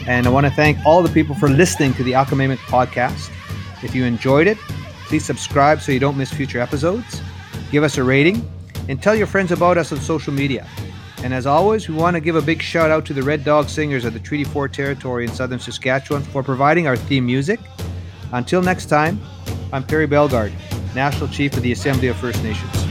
And 0.06 0.27
I 0.27 0.29
want 0.29 0.45
to 0.45 0.51
thank 0.51 0.77
all 0.86 1.01
the 1.01 1.12
people 1.12 1.34
for 1.34 1.49
listening 1.49 1.95
to 1.95 2.03
the 2.03 2.12
Ahkameyimok 2.12 2.58
podcast. 2.58 3.32
If 3.84 3.95
you 3.95 4.06
enjoyed 4.06 4.45
it, 4.45 4.60
please 5.07 5.25
subscribe 5.25 5.81
so 5.81 5.91
you 5.91 5.99
don't 5.99 6.17
miss 6.17 6.31
future 6.31 6.59
episodes. 6.59 7.21
Give 7.71 7.83
us 7.83 7.97
a 7.97 8.03
rating 8.03 8.49
and 8.89 9.01
tell 9.01 9.15
your 9.15 9.27
friends 9.27 9.51
about 9.51 9.77
us 9.77 9.91
on 9.91 9.99
social 9.99 10.33
media. 10.33 10.67
And 11.23 11.33
as 11.33 11.45
always, 11.45 11.87
we 11.87 11.95
want 11.95 12.15
to 12.15 12.19
give 12.19 12.35
a 12.35 12.41
big 12.41 12.61
shout 12.61 12.91
out 12.91 13.05
to 13.05 13.13
the 13.13 13.23
Red 13.23 13.45
Dog 13.45 13.69
Singers 13.69 14.03
of 14.03 14.13
the 14.13 14.19
Treaty 14.19 14.43
4 14.43 14.67
Territory 14.67 15.25
in 15.25 15.31
southern 15.31 15.59
Saskatchewan 15.59 16.21
for 16.21 16.43
providing 16.43 16.85
our 16.85 16.97
theme 16.97 17.25
music. 17.25 17.61
Until 18.33 18.61
next 18.61 18.87
time, 18.87 19.21
I'm 19.71 19.83
Perry 19.83 20.05
Bellegarde, 20.05 20.53
National 20.93 21.29
Chief 21.29 21.55
of 21.55 21.63
the 21.63 21.71
Assembly 21.71 22.09
of 22.09 22.17
First 22.17 22.43
Nations. 22.43 22.82